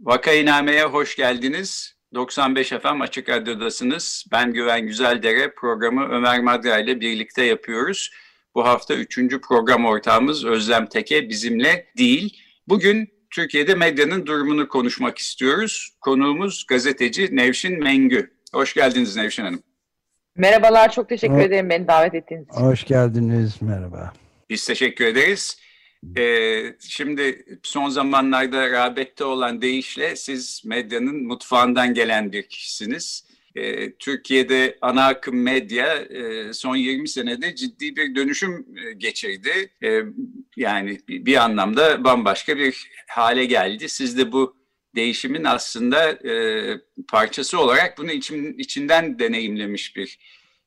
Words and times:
Vakainame'ye 0.00 0.84
hoş 0.84 1.16
geldiniz. 1.16 1.94
95 2.14 2.68
FM 2.68 3.00
Açık 3.00 3.28
Radyo'dasınız. 3.28 4.24
Ben 4.32 4.52
Güven 4.52 4.86
Güzeldere. 4.86 5.54
Programı 5.54 6.08
Ömer 6.08 6.40
Madra 6.40 6.78
ile 6.78 7.00
birlikte 7.00 7.44
yapıyoruz. 7.44 8.10
Bu 8.54 8.64
hafta 8.64 8.94
üçüncü 8.94 9.40
program 9.40 9.86
ortağımız 9.86 10.44
Özlem 10.44 10.86
Teke 10.86 11.28
bizimle 11.28 11.86
değil. 11.98 12.36
Bugün 12.68 13.08
Türkiye'de 13.30 13.74
medyanın 13.74 14.26
durumunu 14.26 14.68
konuşmak 14.68 15.18
istiyoruz. 15.18 15.90
Konuğumuz 16.00 16.66
gazeteci 16.68 17.36
Nevşin 17.36 17.82
Mengü. 17.82 18.30
Hoş 18.52 18.74
geldiniz 18.74 19.16
Nevşin 19.16 19.42
Hanım. 19.42 19.62
Merhabalar, 20.36 20.92
çok 20.92 21.08
teşekkür 21.08 21.38
ederim 21.38 21.70
beni 21.70 21.88
davet 21.88 22.14
ettiğiniz 22.14 22.48
için. 22.48 22.60
Hoş 22.60 22.84
geldiniz, 22.84 23.62
merhaba. 23.62 24.12
Biz 24.50 24.66
teşekkür 24.66 25.04
ederiz. 25.04 25.60
Ee, 26.16 26.76
şimdi 26.80 27.44
son 27.62 27.88
zamanlarda 27.88 28.70
rağbette 28.70 29.24
olan 29.24 29.62
deyişle 29.62 30.16
siz 30.16 30.62
medyanın 30.64 31.26
mutfağından 31.26 31.94
gelen 31.94 32.32
bir 32.32 32.42
kişisiniz. 32.42 33.24
Ee, 33.54 33.92
Türkiye'de 33.92 34.78
ana 34.80 35.06
akım 35.06 35.42
medya 35.42 35.96
e, 35.96 36.52
son 36.52 36.76
20 36.76 37.08
senede 37.08 37.54
ciddi 37.54 37.96
bir 37.96 38.14
dönüşüm 38.14 38.66
e, 38.76 38.92
geçirdi. 38.92 39.70
Ee, 39.82 40.02
yani 40.56 41.00
bir, 41.08 41.26
bir 41.26 41.36
anlamda 41.36 42.04
bambaşka 42.04 42.56
bir 42.56 42.90
hale 43.08 43.44
geldi. 43.44 43.88
Siz 43.88 44.18
de 44.18 44.32
bu 44.32 44.56
değişimin 44.94 45.44
aslında 45.44 46.10
e, 46.10 46.34
parçası 47.08 47.60
olarak 47.60 47.98
bunu 47.98 48.10
için, 48.10 48.58
içinden 48.58 49.18
deneyimlemiş 49.18 49.96
bir 49.96 50.18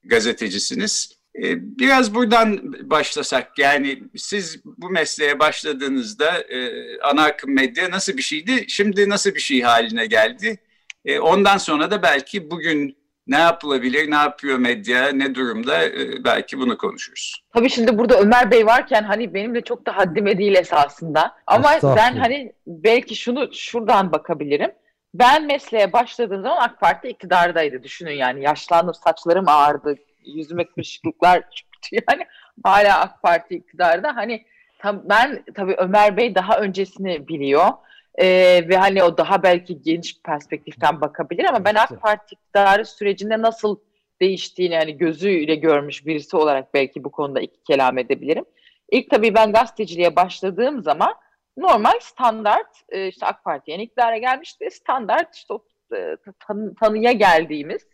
gazetecisiniz. 0.04 1.23
Ee, 1.36 1.78
biraz 1.80 2.16
buradan 2.16 2.74
başlasak 2.90 3.60
yani 3.60 4.04
siz 4.16 4.66
bu 4.66 4.90
mesleğe 4.90 5.40
başladığınızda 5.40 6.38
e, 6.42 6.70
ana 7.00 7.24
akım 7.24 7.56
medya 7.56 7.92
nasıl 7.92 8.18
bir 8.18 8.22
şeydi, 8.22 8.66
şimdi 8.68 9.10
nasıl 9.10 9.36
bir 9.36 9.40
şey 9.40 9.62
haline 9.62 10.06
geldi? 10.06 10.60
E, 11.06 11.20
ondan 11.20 11.58
sonra 11.58 11.92
da 11.92 12.04
belki 12.04 12.52
bugün 12.52 12.98
ne 13.28 13.38
yapılabilir, 13.38 14.12
ne 14.12 14.16
yapıyor 14.16 14.58
medya, 14.58 15.12
ne 15.12 15.36
durumda 15.36 15.86
e, 15.86 16.24
belki 16.24 16.58
bunu 16.58 16.78
konuşuruz. 16.78 17.44
Tabii 17.54 17.70
şimdi 17.70 17.98
burada 17.98 18.20
Ömer 18.20 18.52
Bey 18.52 18.66
varken 18.66 19.04
hani 19.04 19.34
benim 19.34 19.56
de 19.56 19.62
çok 19.62 19.86
da 19.86 19.98
haddime 19.98 20.38
değil 20.38 20.56
esasında. 20.56 21.36
Ama 21.48 21.80
ben 21.84 22.16
hani 22.16 22.54
belki 22.68 23.16
şunu 23.16 23.50
şuradan 23.54 24.12
bakabilirim. 24.12 24.72
Ben 25.14 25.46
mesleğe 25.46 25.94
başladığım 25.94 26.42
zaman 26.42 26.58
AK 26.58 26.80
Parti 26.80 27.08
iktidardaydı. 27.08 27.84
Düşünün 27.84 28.16
yani 28.16 28.44
yaşlandım, 28.44 28.94
saçlarım 28.94 29.48
ağardı, 29.48 29.96
yüzüme 30.26 30.68
kırışıklıklar 30.68 31.50
çıktı. 31.52 31.74
Yani 32.10 32.26
hala 32.64 33.00
AK 33.00 33.22
Parti 33.22 33.56
iktidarda. 33.56 34.16
Hani 34.16 34.46
tam, 34.80 35.10
ben 35.10 35.44
tabii 35.56 35.76
Ömer 35.78 36.18
Bey 36.18 36.36
daha 36.36 36.60
öncesini 36.60 37.28
biliyor. 37.28 37.68
Ee, 38.16 38.26
ve 38.70 38.78
hani 38.78 39.04
o 39.04 39.18
daha 39.18 39.44
belki 39.44 39.82
geniş 39.82 40.22
perspektiften 40.22 41.02
bakabilir 41.02 41.46
ama 41.46 41.66
ben 41.66 41.76
AK 41.76 42.02
Parti 42.02 42.36
iktidarı 42.36 42.86
sürecinde 42.86 43.42
nasıl 43.42 43.80
değiştiğini 44.22 44.76
hani 44.76 44.98
gözüyle 44.98 45.56
görmüş 45.56 46.06
birisi 46.06 46.38
olarak 46.38 46.74
belki 46.74 47.04
bu 47.04 47.12
konuda 47.12 47.42
iki 47.42 47.64
kelam 47.64 47.98
edebilirim. 47.98 48.46
İlk 48.92 49.10
tabii 49.10 49.36
ben 49.36 49.52
gazeteciliğe 49.52 50.16
başladığım 50.16 50.84
zaman 50.84 51.16
normal 51.58 52.00
standart 52.02 52.84
e, 52.90 53.08
işte 53.08 53.26
AK 53.26 53.44
Parti 53.44 53.72
yani 53.72 53.84
iktidara 53.84 54.18
gelmişti 54.18 54.72
standart 54.72 55.36
işte 55.36 55.54
e, 55.96 56.18
tan 56.40 56.74
tanıya 56.74 57.12
geldiğimiz 57.12 57.88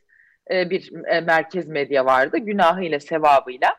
e, 0.52 0.70
bir 0.70 1.06
e, 1.06 1.22
merkez 1.22 1.68
medya 1.68 2.06
vardı. 2.06 2.38
Günahıyla, 2.38 3.00
sevabıyla. 3.00 3.76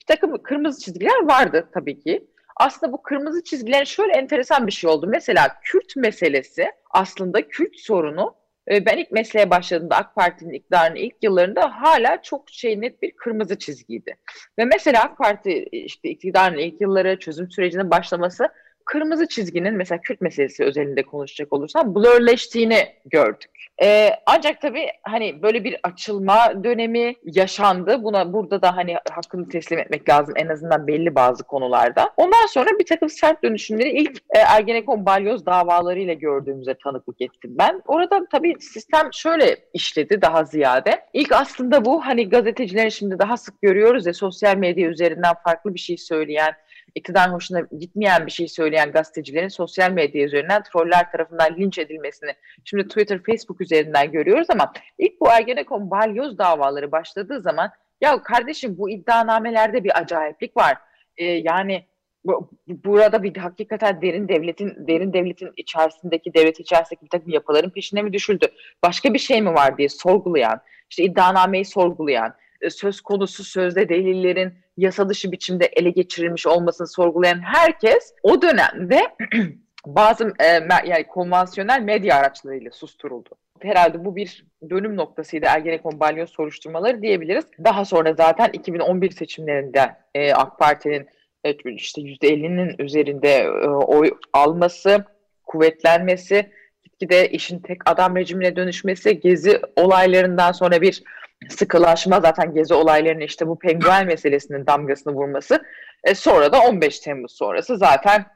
Bir 0.00 0.06
takım 0.06 0.42
kırmızı 0.42 0.80
çizgiler 0.80 1.24
vardı 1.24 1.68
tabii 1.74 2.00
ki. 2.00 2.26
Aslında 2.56 2.92
bu 2.92 3.02
kırmızı 3.02 3.44
çizgilerin 3.44 3.84
şöyle 3.84 4.12
enteresan 4.12 4.66
bir 4.66 4.72
şey 4.72 4.90
oldu. 4.90 5.06
Mesela 5.08 5.56
Kürt 5.62 5.96
meselesi 5.96 6.72
aslında 6.90 7.48
Kürt 7.48 7.76
sorunu 7.76 8.34
e, 8.70 8.86
ben 8.86 8.96
ilk 8.96 9.12
mesleğe 9.12 9.50
başladığımda 9.50 9.96
AK 9.96 10.14
Parti'nin 10.14 10.52
iktidarının 10.52 10.96
ilk 10.96 11.14
yıllarında 11.22 11.82
hala 11.82 12.22
çok 12.22 12.50
şey 12.50 12.80
net 12.80 13.02
bir 13.02 13.10
kırmızı 13.10 13.58
çizgiydi. 13.58 14.16
Ve 14.58 14.64
mesela 14.64 15.02
AK 15.02 15.18
Parti 15.18 15.64
işte 15.72 16.08
iktidarın 16.08 16.58
ilk 16.58 16.80
yılları 16.80 17.18
çözüm 17.18 17.50
sürecine 17.50 17.90
başlaması 17.90 18.48
kırmızı 18.84 19.28
çizginin 19.28 19.74
mesela 19.74 20.00
Kürt 20.00 20.20
meselesi 20.20 20.64
özelinde 20.64 21.02
konuşacak 21.02 21.52
olursam 21.52 21.94
blurleştiğini 21.94 22.86
gördük. 23.04 23.50
Ee, 23.82 24.10
ancak 24.26 24.60
tabii 24.60 24.86
hani 25.02 25.42
böyle 25.42 25.64
bir 25.64 25.76
açılma 25.82 26.64
dönemi 26.64 27.14
yaşandı. 27.24 28.02
Buna 28.02 28.32
burada 28.32 28.62
da 28.62 28.76
hani 28.76 28.96
hakkını 29.12 29.48
teslim 29.48 29.78
etmek 29.78 30.08
lazım 30.08 30.34
en 30.36 30.48
azından 30.48 30.86
belli 30.86 31.14
bazı 31.14 31.44
konularda. 31.44 32.10
Ondan 32.16 32.46
sonra 32.46 32.70
bir 32.78 32.86
takım 32.86 33.08
sert 33.08 33.42
dönüşümleri 33.42 33.90
ilk 33.90 34.18
e, 34.18 34.38
Ergenekon 34.38 35.06
balyoz 35.06 35.46
davalarıyla 35.46 36.14
gördüğümüze 36.14 36.74
tanıklık 36.74 37.20
ettim 37.20 37.54
ben. 37.58 37.82
Orada 37.86 38.26
tabii 38.32 38.54
sistem 38.60 39.08
şöyle 39.12 39.56
işledi 39.72 40.22
daha 40.22 40.44
ziyade. 40.44 41.00
İlk 41.12 41.32
aslında 41.32 41.84
bu 41.84 42.06
hani 42.06 42.28
gazetecilerin 42.28 42.88
şimdi 42.88 43.18
daha 43.18 43.36
sık 43.36 43.62
görüyoruz 43.62 44.06
ya 44.06 44.14
sosyal 44.14 44.56
medya 44.56 44.88
üzerinden 44.88 45.34
farklı 45.44 45.74
bir 45.74 45.80
şey 45.80 45.96
söyleyen 45.96 46.54
iktidar 46.94 47.32
hoşuna 47.32 47.60
gitmeyen 47.78 48.26
bir 48.26 48.30
şey 48.30 48.48
söyleyen 48.48 48.92
gazetecilerin 48.92 49.48
sosyal 49.48 49.90
medya 49.90 50.24
üzerinden 50.24 50.62
troller 50.62 51.10
tarafından 51.12 51.56
linç 51.56 51.78
edilmesini 51.78 52.34
şimdi 52.64 52.88
Twitter, 52.88 53.22
Facebook 53.22 53.60
üzerinden 53.60 54.12
görüyoruz 54.12 54.46
ama 54.50 54.72
ilk 54.98 55.20
bu 55.20 55.30
Ergenekon 55.30 55.90
balyoz 55.90 56.38
davaları 56.38 56.92
başladığı 56.92 57.40
zaman 57.40 57.70
ya 58.00 58.22
kardeşim 58.22 58.78
bu 58.78 58.90
iddianamelerde 58.90 59.84
bir 59.84 59.98
acayiplik 59.98 60.56
var. 60.56 60.76
Ee, 61.16 61.24
yani 61.24 61.84
bu, 62.24 62.50
burada 62.66 63.22
bir 63.22 63.36
hakikaten 63.36 64.02
derin 64.02 64.28
devletin 64.28 64.86
derin 64.88 65.12
devletin 65.12 65.50
içerisindeki 65.56 66.34
devlet 66.34 66.60
içerisindeki 66.60 67.04
bir 67.04 67.10
takım 67.10 67.32
yapıların 67.32 67.70
peşine 67.70 68.02
mi 68.02 68.12
düşüldü? 68.12 68.46
Başka 68.82 69.14
bir 69.14 69.18
şey 69.18 69.42
mi 69.42 69.54
var 69.54 69.78
diye 69.78 69.88
sorgulayan, 69.88 70.60
işte 70.90 71.02
iddianameyi 71.02 71.64
sorgulayan, 71.64 72.34
söz 72.70 73.00
konusu 73.00 73.44
sözde 73.44 73.88
delillerin 73.88 74.52
yasa 74.76 75.08
dışı 75.08 75.32
biçimde 75.32 75.66
ele 75.66 75.90
geçirilmiş 75.90 76.46
olmasını 76.46 76.86
sorgulayan 76.86 77.40
herkes 77.40 78.14
o 78.22 78.42
dönemde 78.42 79.02
bazı 79.86 80.32
e, 80.40 80.46
yani 80.86 81.06
konvansiyonel 81.06 81.80
medya 81.80 82.16
araçlarıyla 82.16 82.70
susturuldu. 82.70 83.30
Herhalde 83.60 84.04
bu 84.04 84.16
bir 84.16 84.46
dönüm 84.70 84.96
noktasıydı 84.96 85.46
Ergenekon 85.46 86.00
balyoz 86.00 86.30
soruşturmaları 86.30 87.02
diyebiliriz. 87.02 87.44
Daha 87.64 87.84
sonra 87.84 88.14
zaten 88.14 88.50
2011 88.52 89.10
seçimlerinde 89.10 89.96
e, 90.14 90.32
AK 90.32 90.58
Parti'nin 90.58 91.06
e, 91.44 91.52
işte 91.52 92.00
%50'nin 92.00 92.74
üzerinde 92.78 93.28
e, 93.38 93.68
oy 93.68 94.10
alması, 94.32 95.04
kuvvetlenmesi, 95.44 96.50
gitgide 96.82 97.28
işin 97.28 97.58
tek 97.58 97.90
adam 97.90 98.16
rejimine 98.16 98.56
dönüşmesi, 98.56 99.20
gezi 99.20 99.60
olaylarından 99.76 100.52
sonra 100.52 100.80
bir 100.80 101.02
sıkılaşma 101.50 102.20
zaten 102.20 102.54
gezi 102.54 102.74
olaylarının 102.74 103.24
işte 103.24 103.46
bu 103.46 103.58
penguen 103.58 104.06
meselesinin 104.06 104.66
damgasını 104.66 105.14
vurması. 105.14 105.64
E, 106.04 106.14
sonra 106.14 106.52
da 106.52 106.60
15 106.60 106.98
Temmuz 106.98 107.32
sonrası 107.32 107.76
zaten 107.76 108.26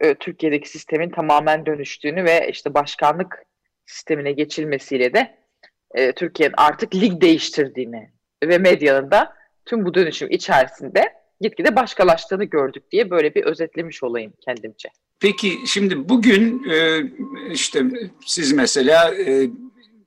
e, 0.00 0.14
Türkiye'deki 0.14 0.68
sistemin 0.68 1.10
tamamen 1.10 1.66
dönüştüğünü 1.66 2.24
ve 2.24 2.48
işte 2.50 2.74
başkanlık 2.74 3.42
sistemine 3.86 4.32
geçilmesiyle 4.32 5.14
de 5.14 5.38
e, 5.94 6.12
Türkiye'nin 6.12 6.54
artık 6.56 6.94
lig 6.94 7.20
değiştirdiğini 7.20 8.10
ve 8.44 8.58
medyanın 8.58 9.10
da 9.10 9.34
tüm 9.64 9.84
bu 9.84 9.94
dönüşüm 9.94 10.30
içerisinde 10.30 11.12
gitgide 11.40 11.76
başkalaştığını 11.76 12.44
gördük 12.44 12.90
diye 12.92 13.10
böyle 13.10 13.34
bir 13.34 13.44
özetlemiş 13.44 14.02
olayım 14.02 14.32
kendimce. 14.40 14.88
Peki 15.20 15.52
şimdi 15.66 16.08
bugün 16.08 16.70
e, 16.70 17.02
işte 17.50 17.82
siz 18.26 18.52
mesela 18.52 19.14
e, 19.14 19.50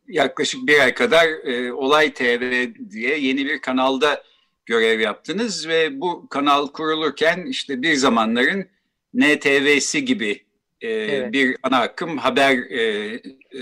yaklaşık 0.10 0.68
bir 0.68 0.80
ay 0.80 0.94
kadar 0.94 1.28
e, 1.28 1.74
Olay 1.74 2.14
TV 2.14 2.68
diye 2.92 3.18
yeni 3.18 3.46
bir 3.46 3.62
kanalda 3.62 4.24
görev 4.66 5.00
yaptınız 5.00 5.68
ve 5.68 6.02
bu 6.02 6.30
kanal 6.30 6.68
kurulurken 6.68 7.46
işte 7.46 7.82
bir 7.82 7.94
zamanların 7.94 8.68
NTV'si 9.14 10.06
gibi 10.06 10.44
e, 10.82 10.90
evet. 10.90 11.34
bir 11.34 11.58
ana 11.64 11.80
akım 11.80 12.18
haber 12.18 12.58
e, 12.58 12.82
e, 13.56 13.62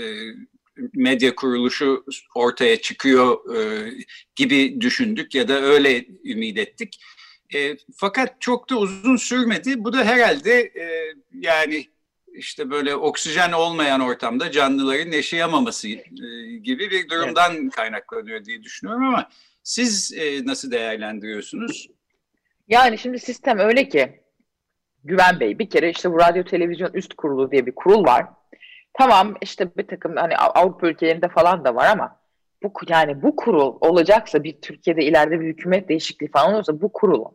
medya 0.94 1.34
kuruluşu 1.34 2.04
ortaya 2.34 2.80
çıkıyor 2.80 3.56
e, 3.56 3.90
gibi 4.36 4.80
düşündük 4.80 5.34
ya 5.34 5.48
da 5.48 5.62
öyle 5.62 6.06
ümit 6.24 6.58
ettik. 6.58 7.00
E, 7.54 7.76
fakat 7.96 8.40
çok 8.40 8.70
da 8.70 8.78
uzun 8.78 9.16
sürmedi. 9.16 9.84
Bu 9.84 9.92
da 9.92 10.04
herhalde 10.04 10.60
e, 10.60 11.14
yani 11.32 11.86
işte 12.38 12.70
böyle 12.70 12.94
oksijen 12.94 13.52
olmayan 13.52 14.00
ortamda 14.00 14.50
canlıların 14.50 15.12
yaşayamaması 15.12 15.88
e, 15.88 15.98
gibi 16.62 16.90
bir 16.90 17.08
durumdan 17.08 17.56
evet. 17.56 17.72
kaynaklanıyor 17.72 18.44
diye 18.44 18.62
düşünüyorum 18.62 19.04
ama 19.04 19.28
siz 19.62 20.12
e, 20.12 20.46
nasıl 20.46 20.70
değerlendiriyorsunuz? 20.70 21.88
Yani 22.68 22.98
şimdi 22.98 23.18
sistem 23.18 23.58
öyle 23.58 23.88
ki 23.88 24.20
Güven 25.04 25.40
Bey 25.40 25.58
bir 25.58 25.70
kere 25.70 25.90
işte 25.90 26.12
bu 26.12 26.18
radyo 26.18 26.44
televizyon 26.44 26.92
üst 26.92 27.14
kurulu 27.14 27.50
diye 27.50 27.66
bir 27.66 27.74
kurul 27.74 28.04
var. 28.04 28.26
Tamam 28.94 29.34
işte 29.40 29.76
bir 29.76 29.86
takım 29.86 30.16
hani 30.16 30.36
Avrupa 30.36 30.88
ülkelerinde 30.88 31.28
falan 31.28 31.64
da 31.64 31.74
var 31.74 31.86
ama 31.86 32.20
bu 32.62 32.72
yani 32.88 33.22
bu 33.22 33.36
kurul 33.36 33.76
olacaksa 33.80 34.44
bir 34.44 34.60
Türkiye'de 34.60 35.04
ileride 35.04 35.40
bir 35.40 35.46
hükümet 35.46 35.88
değişikliği 35.88 36.30
falan 36.30 36.54
olursa 36.54 36.80
bu 36.80 36.92
kurulun 36.92 37.32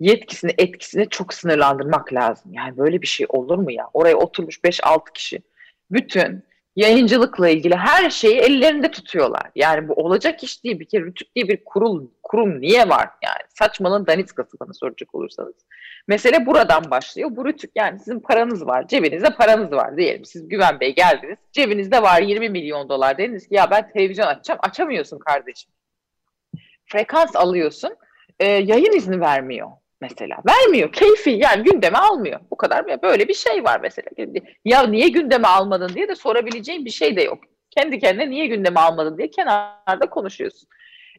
yetkisini 0.00 0.54
etkisini 0.58 1.08
çok 1.08 1.34
sınırlandırmak 1.34 2.12
lazım. 2.12 2.52
Yani 2.52 2.76
böyle 2.76 3.02
bir 3.02 3.06
şey 3.06 3.26
olur 3.28 3.58
mu 3.58 3.72
ya? 3.72 3.88
Oraya 3.94 4.16
oturmuş 4.16 4.58
5-6 4.58 5.12
kişi 5.12 5.42
bütün 5.90 6.44
yayıncılıkla 6.76 7.48
ilgili 7.48 7.76
her 7.76 8.10
şeyi 8.10 8.36
ellerinde 8.36 8.90
tutuyorlar. 8.90 9.50
Yani 9.54 9.88
bu 9.88 9.92
olacak 9.92 10.42
iş 10.42 10.64
değil. 10.64 10.80
Bir 10.80 10.88
kere 10.88 11.04
Rütük 11.04 11.34
diye 11.34 11.48
bir 11.48 11.64
kurul, 11.64 12.06
kurum 12.22 12.60
niye 12.60 12.88
var? 12.88 13.08
Yani 13.22 13.38
saçmalığın 13.48 14.06
daniskası 14.06 14.56
bana 14.60 14.72
soracak 14.72 15.14
olursanız. 15.14 15.54
Mesele 16.08 16.46
buradan 16.46 16.90
başlıyor. 16.90 17.30
Bu 17.32 17.46
Rütük 17.46 17.70
yani 17.74 17.98
sizin 17.98 18.20
paranız 18.20 18.66
var, 18.66 18.88
cebinizde 18.88 19.30
paranız 19.30 19.72
var 19.72 19.96
diyelim. 19.96 20.24
Siz 20.24 20.48
Güven 20.48 20.80
Bey 20.80 20.94
geldiniz, 20.94 21.38
cebinizde 21.52 22.02
var 22.02 22.22
20 22.22 22.48
milyon 22.48 22.88
dolar 22.88 23.18
dediniz 23.18 23.48
ki 23.48 23.54
ya 23.54 23.70
ben 23.70 23.92
televizyon 23.92 24.26
açacağım. 24.26 24.60
Açamıyorsun 24.62 25.18
kardeşim. 25.18 25.72
Frekans 26.86 27.36
alıyorsun, 27.36 27.96
e, 28.40 28.46
yayın 28.46 28.92
izni 28.92 29.20
vermiyor 29.20 29.68
mesela. 30.00 30.36
Vermiyor. 30.48 30.92
Keyfi 30.92 31.30
yani 31.30 31.64
gündeme 31.64 31.98
almıyor. 31.98 32.40
Bu 32.50 32.56
kadar 32.56 33.02
böyle 33.02 33.28
bir 33.28 33.34
şey 33.34 33.64
var 33.64 33.80
mesela. 33.82 34.08
Ya 34.64 34.86
niye 34.86 35.08
gündeme 35.08 35.48
almadın 35.48 35.88
diye 35.94 36.08
de 36.08 36.14
sorabileceğin 36.14 36.84
bir 36.84 36.90
şey 36.90 37.16
de 37.16 37.22
yok. 37.22 37.38
Kendi 37.70 37.98
kendine 37.98 38.30
niye 38.30 38.46
gündeme 38.46 38.80
almadın 38.80 39.18
diye 39.18 39.30
kenarda 39.30 40.10
konuşuyorsun. 40.10 40.68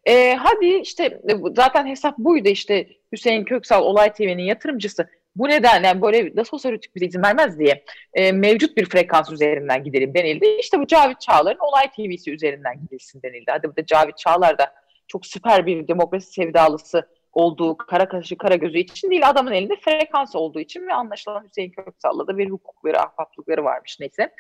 Ee, 0.08 0.36
hadi 0.40 0.66
işte 0.66 1.04
e, 1.04 1.34
zaten 1.56 1.88
hesap 1.88 2.18
buydu 2.18 2.50
işte 2.50 2.88
Hüseyin 3.12 3.44
Köksal 3.44 3.84
Olay 3.84 4.14
TV'nin 4.14 4.44
yatırımcısı. 4.44 5.08
Bu 5.36 5.48
nedenle 5.50 6.02
böyle 6.02 6.32
nasıl 6.36 6.58
olsa 6.58 6.72
Rütük 6.72 6.96
bize 6.96 7.06
izin 7.06 7.24
vermez 7.24 7.60
diye 7.60 7.84
e, 8.14 8.32
mevcut 8.32 8.78
bir 8.78 8.86
frekans 8.86 9.32
üzerinden 9.32 9.84
gidelim 9.84 10.14
denildi. 10.14 10.46
İşte 10.60 10.80
bu 10.80 10.88
Cavit 10.88 11.22
Çağlar'ın 11.22 11.60
Olay 11.60 11.92
TV'si 11.92 12.32
üzerinden 12.32 12.82
gidilsin 12.82 13.22
denildi. 13.22 13.52
Hadi 13.52 13.68
bu 13.68 13.78
da 13.78 13.86
Cavit 13.86 14.18
Çağlar 14.18 14.58
da 14.58 14.74
çok 15.08 15.26
süper 15.26 15.66
bir 15.66 15.88
demokrasi 15.88 16.32
sevdalısı 16.32 17.08
olduğu 17.38 17.78
kara 17.78 18.08
kaşı 18.08 18.38
kara 18.38 18.56
gözü 18.56 18.78
için 18.78 19.12
değil 19.12 19.30
adamın 19.30 19.52
elinde 19.52 19.76
frekans 19.76 20.36
olduğu 20.36 20.60
için 20.60 20.88
ve 20.88 20.94
anlaşılan 20.94 21.44
Hüseyin 21.44 21.72
Köksal'la 21.72 22.28
da 22.28 22.38
bir 22.38 22.50
hukukları, 22.50 23.02
ahbaplıkları 23.02 23.64
varmış 23.64 23.98
neyse. 24.00 24.34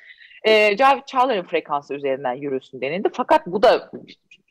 E, 0.43 0.77
Cavit 0.77 1.07
Çağlar'ın 1.07 1.43
frekansı 1.43 1.93
üzerinden 1.95 2.33
yürüsün 2.33 2.81
denildi. 2.81 3.09
Fakat 3.13 3.47
bu 3.47 3.63
da 3.63 3.91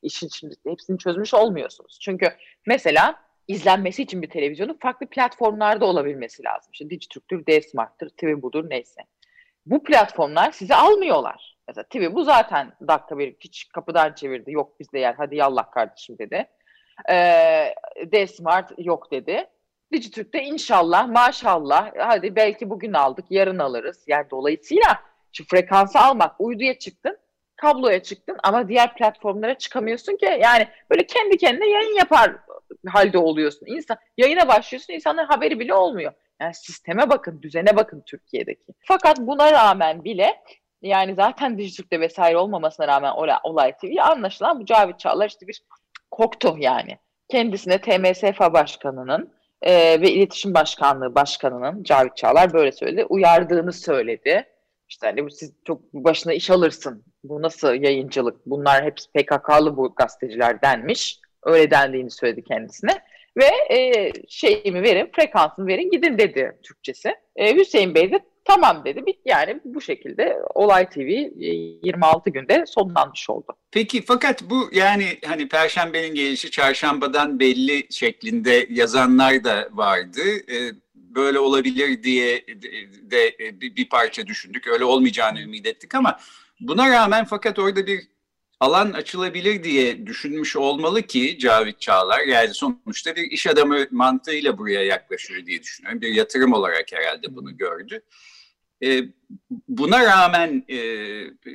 işin 0.03 0.29
şimdi 0.29 0.55
hepsini 0.67 0.99
çözmüş 0.99 1.35
olmuyorsunuz. 1.35 1.99
Çünkü 2.01 2.29
mesela 2.67 3.15
izlenmesi 3.49 4.03
için 4.03 4.23
bir 4.23 4.31
televizyonun 4.31 4.79
farklı 4.83 5.07
platformlarda 5.07 5.85
olabilmesi 5.85 6.45
lazım. 6.45 6.71
İşte 6.73 6.91
Dijitürk'tür, 6.91 7.47
D-Smart'tır, 7.47 8.09
TV 8.09 8.43
budur 8.43 8.71
neyse. 8.71 9.01
Bu 9.67 9.83
platformlar 9.83 10.53
sizi 10.53 10.75
almıyorlar. 10.75 11.57
Mesela 11.69 11.85
TV 11.89 12.15
bu 12.15 12.25
zaten 12.25 12.73
dakika 12.89 13.19
bir 13.19 13.35
hiç 13.41 13.69
kapıdan 13.69 14.13
çevirdi. 14.13 14.53
Yok 14.53 14.81
bizde 14.81 14.99
yer 14.99 15.15
hadi 15.15 15.37
yallah 15.37 15.71
kardeşim 15.71 16.19
dedi. 16.19 16.49
Ee, 17.11 17.75
D-Smart 18.13 18.73
yok 18.79 19.11
dedi. 19.11 19.47
Dijitürk'te 19.93 20.43
inşallah 20.43 21.09
maşallah 21.09 21.93
hadi 21.99 22.37
belki 22.37 22.71
bugün 22.71 22.93
aldık 22.93 23.25
yarın 23.31 23.59
alırız. 23.59 24.05
Yani 24.07 24.27
dolayısıyla 24.31 25.01
şu 25.33 25.45
frekansı 25.47 25.99
almak 25.99 26.41
uyduya 26.41 26.79
çıktın 26.79 27.19
kabloya 27.57 28.03
çıktın 28.03 28.37
ama 28.43 28.69
diğer 28.69 28.95
platformlara 28.95 29.59
çıkamıyorsun 29.59 30.17
ki 30.17 30.39
yani 30.43 30.69
böyle 30.91 31.07
kendi 31.07 31.37
kendine 31.37 31.71
yayın 31.71 31.95
yapar 31.95 32.37
halde 32.89 33.19
oluyorsun. 33.19 33.67
İnsan 33.67 33.97
yayına 34.17 34.49
başlıyorsun 34.49 34.93
insanların 34.93 35.27
haberi 35.27 35.61
bile 35.61 35.75
olmuyor. 35.75 36.13
Yani 36.41 36.55
sisteme 36.55 37.11
bakın, 37.11 37.43
düzene 37.43 37.77
bakın 37.77 38.03
Türkiye'deki. 38.07 38.73
Fakat 38.81 39.19
buna 39.19 39.53
rağmen 39.53 40.05
bile 40.05 40.43
yani 40.83 41.15
zaten 41.15 41.59
Dijitürk'te 41.59 42.01
vesaire 42.01 42.37
olmamasına 42.37 42.89
rağmen 42.89 43.13
Olay 43.43 43.77
TV 43.77 44.01
anlaşılan 44.01 44.61
bu 44.61 44.65
Cavit 44.65 44.99
Çağlar 44.99 45.29
işte 45.29 45.47
bir 45.47 45.63
korktu 46.11 46.57
yani. 46.59 46.99
Kendisine 47.29 47.81
TMSF 47.81 48.41
Başkanı'nın 48.41 49.33
e, 49.63 50.01
ve 50.01 50.11
İletişim 50.11 50.55
Başkanlığı 50.55 51.15
Başkanı'nın 51.15 51.83
Cavit 51.83 52.17
Çağlar 52.17 52.53
böyle 52.53 52.73
söyledi. 52.73 53.05
Uyardığını 53.05 53.73
söyledi. 53.73 54.47
İşte 54.89 55.07
hani 55.07 55.31
siz 55.31 55.53
çok 55.65 55.93
başına 55.93 56.33
iş 56.33 56.51
alırsın. 56.51 57.05
Bu 57.25 57.43
nasıl 57.43 57.75
yayıncılık? 57.75 58.47
Bunlar 58.47 58.85
hepsi 58.85 59.13
PKK'lı 59.13 59.77
bu 59.77 59.95
gazeteciler 59.95 60.63
denmiş. 60.63 61.21
Öyle 61.43 61.71
dendiğini 61.71 62.11
söyledi 62.11 62.45
kendisine. 62.45 62.93
Ve 63.37 63.77
e, 63.77 64.13
şeyimi 64.29 64.83
verin, 64.83 65.11
frekansını 65.17 65.67
verin 65.67 65.91
gidin 65.91 66.19
dedi 66.19 66.59
Türkçesi. 66.63 67.15
E, 67.37 67.57
Hüseyin 67.57 67.95
Bey 67.95 68.13
de 68.13 68.21
Tamam 68.47 68.85
dedi. 68.85 69.05
Yani 69.25 69.61
bu 69.65 69.81
şekilde 69.81 70.39
Olay 70.55 70.91
TV 70.91 70.99
26 70.99 72.31
e, 72.31 72.33
günde 72.33 72.65
sonlanmış 72.67 73.31
oldu. 73.31 73.57
Peki 73.71 74.03
fakat 74.03 74.43
bu 74.43 74.71
yani 74.73 75.19
hani 75.25 75.49
Perşembenin 75.49 76.15
gelişi 76.15 76.51
çarşambadan 76.51 77.41
belli 77.41 77.87
şeklinde 77.91 78.67
yazanlar 78.71 79.45
da 79.45 79.69
vardı. 79.73 80.21
E, 80.53 80.73
böyle 80.95 81.39
olabilir 81.39 82.03
diye 82.03 82.47
de 83.03 83.37
bir 83.77 83.89
parça 83.89 84.27
düşündük. 84.27 84.67
Öyle 84.67 84.85
olmayacağını 84.85 85.41
ümit 85.41 85.67
ettik 85.67 85.95
ama 85.95 86.19
buna 86.61 86.91
rağmen 86.91 87.25
fakat 87.25 87.59
orada 87.59 87.87
bir 87.87 88.09
alan 88.61 88.93
açılabilir 88.93 89.65
diye 89.65 90.07
düşünmüş 90.07 90.57
olmalı 90.57 91.03
ki 91.03 91.39
Cavit 91.39 91.81
Çağlar 91.81 92.21
yani 92.21 92.55
sonuçta 92.55 93.17
bir 93.17 93.31
iş 93.31 93.47
adamı 93.47 93.87
mantığıyla 93.91 94.59
buraya 94.59 94.83
yaklaşıyor 94.83 95.47
diye 95.47 95.63
düşünüyorum. 95.63 96.01
Bir 96.01 96.15
yatırım 96.15 96.53
olarak 96.53 96.93
herhalde 96.93 97.37
bunu 97.37 97.57
gördü. 97.57 98.03
E, 98.83 99.01
buna 99.69 100.05
rağmen 100.05 100.65
e, 100.69 100.79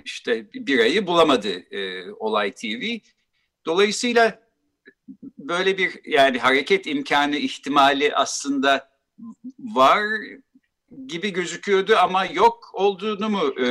işte 0.05 0.53
bir 0.53 0.79
ayı 0.79 1.07
bulamadı 1.07 1.49
e, 1.49 2.11
Olay 2.11 2.51
TV. 2.51 2.97
Dolayısıyla 3.65 4.39
böyle 5.37 5.77
bir 5.77 5.99
yani 6.05 6.39
hareket 6.39 6.87
imkanı 6.87 7.35
ihtimali 7.35 8.15
aslında 8.15 8.89
var 9.59 10.01
gibi 11.07 11.33
gözüküyordu 11.33 11.95
ama 11.95 12.25
yok 12.25 12.71
olduğunu 12.73 13.29
mu 13.29 13.41
e, 13.59 13.67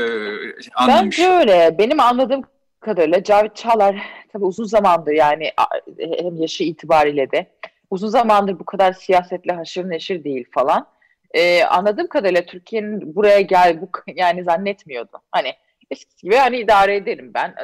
anlamış? 0.75 1.19
Bence 1.19 1.31
öyle. 1.31 1.79
Benim 1.79 2.01
anladığım 2.01 2.43
kadarıyla 2.81 3.23
Cavit 3.23 3.57
Çağlar 3.57 4.03
tabii 4.33 4.45
uzun 4.45 4.65
zamandır 4.65 5.13
yani 5.13 5.53
hem 5.99 6.37
yaşı 6.37 6.65
itibariyle 6.65 7.31
de 7.31 7.51
uzun 7.91 8.09
zamandır 8.09 8.59
bu 8.59 8.65
kadar 8.65 8.93
siyasetle 8.93 9.53
haşır 9.53 9.91
neşir 9.91 10.25
değil 10.25 10.45
falan 10.51 10.87
e, 11.35 11.65
anladığım 11.65 12.07
kadarıyla 12.07 12.47
Türkiye'nin 12.47 13.15
buraya 13.15 13.41
gel 13.41 13.81
bu 13.81 13.91
yani 14.07 14.45
zannetmiyordu. 14.45 15.23
Hani 15.31 15.53
eskisi 15.91 16.23
gibi 16.23 16.37
hani 16.37 16.59
idare 16.59 16.97
ederim 16.97 17.35
ben. 17.35 17.55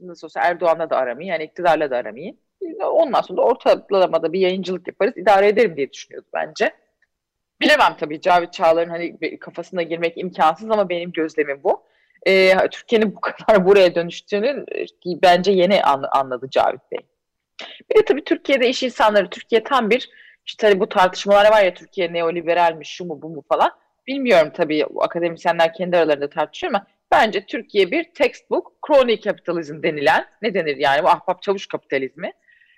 Nasıl 0.00 0.26
olsa 0.26 0.40
Erdoğan'la 0.40 0.90
da 0.90 0.96
aramayı 0.96 1.28
yani 1.28 1.44
iktidarla 1.44 1.90
da 1.90 1.96
aramayı. 1.96 2.36
Ondan 2.84 3.20
sonra 3.20 3.36
da 3.36 3.42
ortalamada 3.42 4.32
bir 4.32 4.40
yayıncılık 4.40 4.86
yaparız 4.86 5.16
idare 5.16 5.48
ederim 5.48 5.76
diye 5.76 5.92
düşünüyordu 5.92 6.28
bence. 6.34 6.70
Bilemem 7.60 7.96
tabii 8.00 8.20
Cavit 8.20 8.52
Çağlar'ın 8.52 8.90
hani 8.90 9.38
kafasına 9.38 9.82
girmek 9.82 10.18
imkansız 10.18 10.70
ama 10.70 10.88
benim 10.88 11.12
gözlemim 11.12 11.60
bu. 11.64 11.82
Ee, 12.26 12.54
Türkiye'nin 12.70 13.16
bu 13.16 13.20
kadar 13.20 13.66
buraya 13.66 13.94
dönüştüğünü 13.94 14.64
bence 15.06 15.52
yeni 15.52 15.82
anladı 15.82 16.50
Cavit 16.50 16.92
Bey. 16.92 16.98
Bir 17.90 18.00
de 18.00 18.04
tabii 18.04 18.24
Türkiye'de 18.24 18.68
iş 18.68 18.82
insanları, 18.82 19.30
Türkiye 19.30 19.64
tam 19.64 19.90
bir 19.90 20.10
işte 20.48 20.66
tabii 20.66 20.80
bu 20.80 20.88
tartışmalar 20.88 21.50
var 21.50 21.64
ya 21.64 21.74
Türkiye 21.74 22.12
neoliberalmiş 22.12 22.88
şu 22.88 23.04
mu 23.04 23.22
bu 23.22 23.28
mu 23.28 23.44
falan. 23.48 23.70
Bilmiyorum 24.06 24.50
tabii 24.54 24.86
akademisyenler 25.00 25.74
kendi 25.74 25.96
aralarında 25.96 26.30
tartışıyor 26.30 26.72
ama 26.72 26.86
bence 27.10 27.46
Türkiye 27.46 27.90
bir 27.90 28.04
textbook 28.04 28.72
crony 28.86 29.20
kapitalizm 29.20 29.82
denilen 29.82 30.26
ne 30.42 30.54
denir 30.54 30.76
yani 30.76 31.02
bu 31.02 31.08
ahbap 31.08 31.42
çavuş 31.42 31.66
kapitalizmi. 31.66 32.32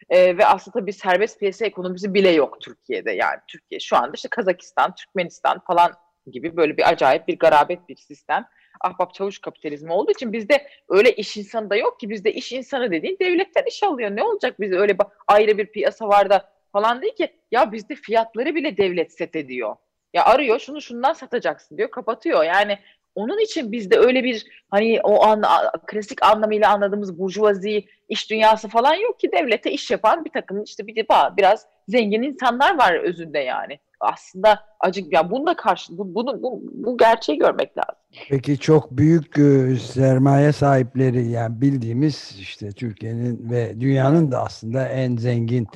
Ee, 0.09 0.39
ve 0.39 0.47
aslında 0.47 0.81
tabii 0.81 0.93
serbest 0.93 1.39
piyasa 1.39 1.67
ekonomisi 1.67 2.15
bile 2.15 2.31
yok 2.31 2.61
Türkiye'de. 2.61 3.13
Yani 3.13 3.39
Türkiye 3.49 3.81
şu 3.81 3.97
anda 3.97 4.13
işte 4.15 4.29
Kazakistan, 4.29 4.95
Türkmenistan 4.95 5.59
falan 5.59 5.93
gibi 6.27 6.57
böyle 6.57 6.77
bir 6.77 6.89
acayip 6.89 7.29
bir 7.29 7.39
garabet 7.39 7.89
bir 7.89 7.97
sistem. 7.97 8.45
Ahbap 8.81 9.15
çavuş 9.15 9.39
kapitalizmi 9.39 9.93
olduğu 9.93 10.11
için 10.11 10.33
bizde 10.33 10.69
öyle 10.89 11.13
iş 11.13 11.37
insanı 11.37 11.71
da 11.71 11.77
yok 11.77 12.01
ki 12.01 12.11
bizde 12.11 12.33
iş 12.33 12.53
insanı 12.53 12.91
dediğin 12.91 13.19
devletten 13.21 13.65
iş 13.69 13.83
alıyor. 13.83 14.11
Ne 14.11 14.23
olacak 14.23 14.61
bizde 14.61 14.79
öyle 14.79 14.97
ayrı 15.27 15.59
bir 15.59 15.67
piyasa 15.67 16.09
var 16.09 16.31
da 16.31 16.60
falan 16.73 17.03
değil 17.03 17.15
ki 17.15 17.33
ya 17.51 17.73
bizde 17.73 17.95
fiyatları 17.95 18.55
bile 18.55 18.77
devlet 18.77 19.13
set 19.13 19.37
ediyor. 19.37 19.77
Ya 20.15 20.25
arıyor 20.25 20.59
şunu 20.59 20.81
şundan 20.81 21.13
satacaksın 21.13 21.79
diyor 21.79 21.91
kapatıyor. 21.91 22.45
Yani 22.45 22.79
Onun 23.15 23.39
için 23.45 23.73
bizde 23.73 23.99
öyle 23.99 24.25
bir 24.25 24.47
hani 24.71 25.01
o 25.03 25.25
an 25.25 25.43
klasik 25.87 26.23
anlamıyla 26.23 26.73
anladığımız 26.73 27.19
burjuvazi 27.19 27.85
iş 28.09 28.31
dünyası 28.31 28.69
falan 28.69 28.95
yok 28.95 29.21
ki 29.21 29.33
devlete 29.33 29.73
iş 29.73 29.91
yapan 29.91 30.25
bir 30.25 30.31
takım 30.31 30.63
işte 30.63 30.87
bir 30.87 31.07
biraz 31.37 31.67
zengin 31.89 32.23
insanlar 32.23 32.79
var 32.79 32.95
özünde 32.95 33.39
yani. 33.39 33.79
Aslında 34.01 34.61
acık 34.81 35.13
ya 35.13 35.31
bununla 35.31 35.57
karşı 35.57 35.99
bu, 35.99 36.15
bunu 36.15 36.43
bu, 36.43 36.63
bu 36.63 36.99
gerçeği 36.99 37.39
görmek 37.39 37.79
lazım. 37.79 37.95
Peki 38.29 38.59
çok 38.59 38.91
büyük 38.91 39.39
e, 39.39 39.77
sermaye 39.77 40.53
sahipleri 40.53 41.29
yani 41.29 41.61
bildiğimiz 41.61 42.37
işte 42.41 42.73
Türkiye'nin 42.73 43.51
ve 43.51 43.81
dünyanın 43.81 44.33
da 44.33 44.43
aslında 44.45 44.89
en 44.89 45.17
zengin 45.17 45.69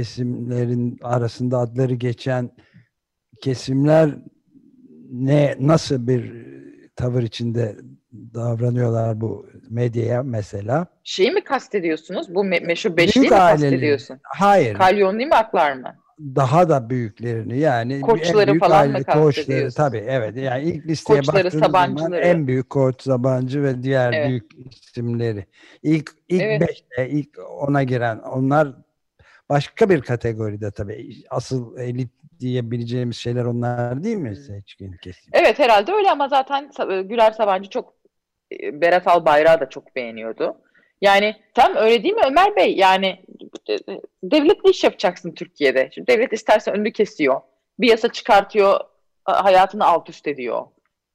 kesimlerin 0.00 0.98
arasında 1.02 1.58
adları 1.58 1.94
geçen 1.94 2.50
kesimler 3.42 4.10
ne 5.10 5.56
nasıl 5.60 6.08
bir 6.08 6.32
tavır 6.96 7.22
içinde 7.22 7.76
davranıyorlar 8.12 9.20
bu 9.20 9.46
medyaya 9.70 10.22
mesela. 10.22 10.86
Şeyi 11.04 11.30
mi 11.30 11.44
kastediyorsunuz? 11.44 12.34
Bu 12.34 12.44
me 12.44 12.60
meşhur 12.60 12.96
beşliği 12.96 13.22
mi 13.22 13.28
kastediyorsun? 13.28 14.18
Hayır. 14.22 14.74
Kalyonlu 14.74 15.26
mi 15.26 15.34
aklar 15.34 15.72
mı? 15.72 15.94
Daha 16.20 16.68
da 16.68 16.90
büyüklerini 16.90 17.58
yani 17.58 18.00
koçları 18.00 18.50
büyük 18.50 18.64
falan 18.64 18.80
aile, 18.80 18.98
mı 18.98 19.04
kastediyorsun? 19.04 19.76
tabii 19.76 20.04
evet 20.08 20.36
yani 20.36 20.64
ilk 20.64 20.86
listeye 20.86 21.20
koçları, 21.20 21.44
baktığınız 21.44 21.64
zaman 21.64 22.12
en 22.12 22.46
büyük 22.46 22.70
koç 22.70 23.02
Sabancı 23.02 23.62
ve 23.62 23.82
diğer 23.82 24.12
evet. 24.12 24.28
büyük 24.28 24.50
isimleri. 24.70 25.46
İlk 25.82 26.10
ilk 26.28 26.42
evet. 26.42 26.60
beşte 26.60 27.10
ilk 27.10 27.28
ona 27.60 27.82
giren 27.82 28.18
onlar 28.18 28.68
başka 29.50 29.90
bir 29.90 30.00
kategoride 30.00 30.70
tabii. 30.70 31.16
Asıl 31.30 31.78
elit 31.78 32.10
diyebileceğimiz 32.40 33.16
şeyler 33.16 33.44
onlar 33.44 34.04
değil 34.04 34.16
mi 34.16 34.36
seçkin 34.36 34.92
kesim? 34.92 35.30
Evet 35.32 35.58
herhalde 35.58 35.92
öyle 35.92 36.10
ama 36.10 36.28
zaten 36.28 36.70
Güler 37.08 37.30
Sabancı 37.30 37.70
çok 37.70 37.94
e, 38.52 38.80
Berat 38.80 39.06
Albayrak'ı 39.06 39.60
da 39.60 39.68
çok 39.68 39.96
beğeniyordu. 39.96 40.56
Yani 41.00 41.36
tam 41.54 41.76
öyle 41.76 42.02
değil 42.02 42.14
mi 42.14 42.22
Ömer 42.26 42.56
Bey? 42.56 42.76
Yani 42.76 43.24
e, 43.70 43.76
devletle 44.22 44.70
iş 44.70 44.84
yapacaksın 44.84 45.34
Türkiye'de. 45.34 45.90
Şimdi 45.94 46.06
devlet 46.06 46.32
isterse 46.32 46.70
önünü 46.70 46.92
kesiyor. 46.92 47.40
Bir 47.78 47.88
yasa 47.88 48.08
çıkartıyor, 48.08 48.80
hayatını 49.24 49.86
alt 49.86 50.08
üst 50.08 50.28
ediyor. 50.28 50.66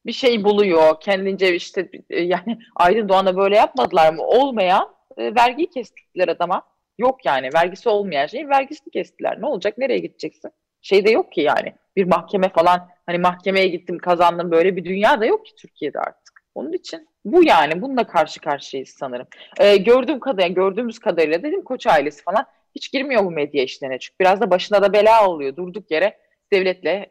Bir 0.05 0.13
şey 0.13 0.43
buluyor, 0.43 0.99
kendince 0.99 1.55
işte 1.55 1.89
e, 2.09 2.21
yani 2.21 2.59
Aydın 2.75 3.09
Doğan'a 3.09 3.37
böyle 3.37 3.55
yapmadılar 3.55 4.13
mı? 4.13 4.23
Olmayan 4.23 4.95
vergiyi 5.17 5.69
kestiler 5.69 6.27
adama. 6.27 6.74
Yok 6.97 7.25
yani 7.25 7.49
vergisi 7.53 7.89
olmayan 7.89 8.27
şeyin 8.27 8.49
vergisini 8.49 8.91
kestiler. 8.91 9.41
Ne 9.41 9.45
olacak? 9.45 9.77
Nereye 9.77 9.99
gideceksin? 9.99 10.51
Şey 10.81 11.05
de 11.05 11.11
yok 11.11 11.31
ki 11.31 11.41
yani. 11.41 11.73
Bir 11.95 12.03
mahkeme 12.03 12.49
falan 12.49 12.89
hani 13.05 13.17
mahkemeye 13.17 13.67
gittim 13.67 13.97
kazandım 13.97 14.51
böyle 14.51 14.75
bir 14.75 14.85
dünya 14.85 15.21
da 15.21 15.25
yok 15.25 15.45
ki 15.45 15.55
Türkiye'de 15.55 15.99
artık. 15.99 16.41
Onun 16.55 16.73
için 16.73 17.07
bu 17.25 17.43
yani 17.43 17.81
bununla 17.81 18.07
karşı 18.07 18.39
karşıyayız 18.39 18.89
sanırım. 18.89 19.27
Ee, 19.59 19.77
gördüğüm 19.77 20.19
kadarıyla 20.19 20.47
gördüğümüz 20.47 20.99
kadarıyla 20.99 21.43
dedim 21.43 21.63
koç 21.63 21.87
ailesi 21.87 22.23
falan 22.23 22.45
hiç 22.75 22.91
girmiyor 22.91 23.25
bu 23.25 23.31
medya 23.31 23.63
işlerine 23.63 23.99
çünkü 23.99 24.15
biraz 24.19 24.41
da 24.41 24.51
başına 24.51 24.81
da 24.81 24.93
bela 24.93 25.29
oluyor 25.29 25.55
durduk 25.55 25.91
yere 25.91 26.17
devletle 26.53 27.09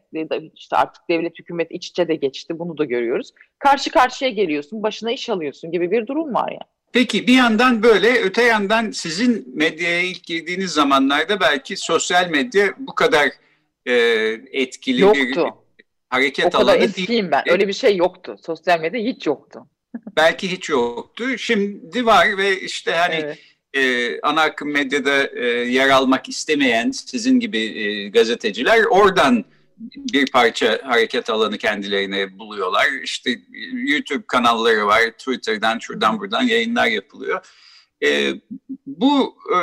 işte 0.55 0.77
artık 0.77 1.09
devlet 1.09 1.39
hükümet 1.39 1.71
iç 1.71 1.89
içe 1.89 2.09
de 2.09 2.15
geçti 2.15 2.59
bunu 2.59 2.79
da 2.79 2.85
görüyoruz. 2.85 3.31
Karşı 3.59 3.91
karşıya 3.91 4.31
geliyorsun 4.31 4.83
başına 4.83 5.13
iş 5.13 5.29
alıyorsun 5.29 5.73
gibi 5.73 5.91
bir 5.91 6.07
durum 6.07 6.35
var 6.35 6.49
yani. 6.49 6.71
Peki 6.95 7.27
bir 7.27 7.35
yandan 7.35 7.83
böyle 7.83 8.23
öte 8.23 8.43
yandan 8.43 8.91
sizin 8.91 9.57
medyaya 9.57 10.03
ilk 10.03 10.25
girdiğiniz 10.25 10.71
zamanlarda 10.71 11.41
belki 11.41 11.77
sosyal 11.77 12.29
medya 12.29 12.75
bu 12.79 12.95
kadar 12.95 13.29
e, 13.87 13.93
etkili 14.53 15.01
yoktu. 15.01 15.21
bir 15.21 15.39
hareket 16.11 16.47
o 16.47 16.51
kadar 16.51 16.63
alanı 16.63 16.85
eskiyim 16.85 17.31
ben. 17.31 17.43
Öyle 17.49 17.69
bir 17.69 17.73
şey 17.73 17.97
yoktu. 17.97 18.37
Sosyal 18.47 18.81
medya 18.81 19.01
hiç 19.01 19.27
yoktu. 19.27 19.67
belki 20.17 20.51
hiç 20.51 20.69
yoktu. 20.69 21.39
Şimdi 21.39 22.07
var 22.07 22.39
ve 22.39 22.61
işte 22.61 22.93
hani 22.93 23.15
evet. 23.15 23.39
e, 23.75 24.21
ana 24.21 24.43
akım 24.43 24.73
medyada 24.73 25.27
e, 25.27 25.47
yer 25.49 25.89
almak 25.89 26.29
istemeyen 26.29 26.91
sizin 26.91 27.41
gibi 27.41 27.59
e, 27.59 28.09
gazeteciler 28.09 28.85
oradan 28.85 29.45
bir 29.97 30.31
parça 30.31 30.81
hareket 30.85 31.31
alanı 31.31 31.59
kendilerine 31.59 32.39
buluyorlar. 32.39 32.87
İşte 33.03 33.39
YouTube 33.73 34.25
kanalları 34.27 34.87
var, 34.87 35.11
Twitter'dan 35.11 35.79
şuradan 35.79 36.21
buradan 36.21 36.43
yayınlar 36.43 36.87
yapılıyor. 36.87 37.47
E, 38.05 38.33
bu 38.87 39.37
e, 39.55 39.59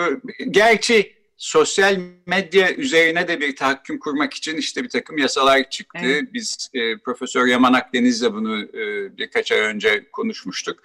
gerçi 0.49 1.21
sosyal 1.37 1.99
medya 2.25 2.73
üzerine 2.73 3.27
de 3.27 3.39
bir 3.39 3.55
tahakküm 3.55 3.99
kurmak 3.99 4.33
için 4.33 4.57
işte 4.57 4.83
bir 4.83 4.89
takım 4.89 5.17
yasalar 5.17 5.69
çıktı. 5.69 5.99
Evet. 6.03 6.23
Biz 6.33 6.69
e, 6.73 6.97
Profesör 6.97 7.47
Yaman 7.47 7.73
Akdeniz'le 7.73 8.33
bunu 8.33 8.61
e, 8.61 9.17
birkaç 9.17 9.51
ay 9.51 9.59
önce 9.59 10.09
konuşmuştuk. 10.11 10.79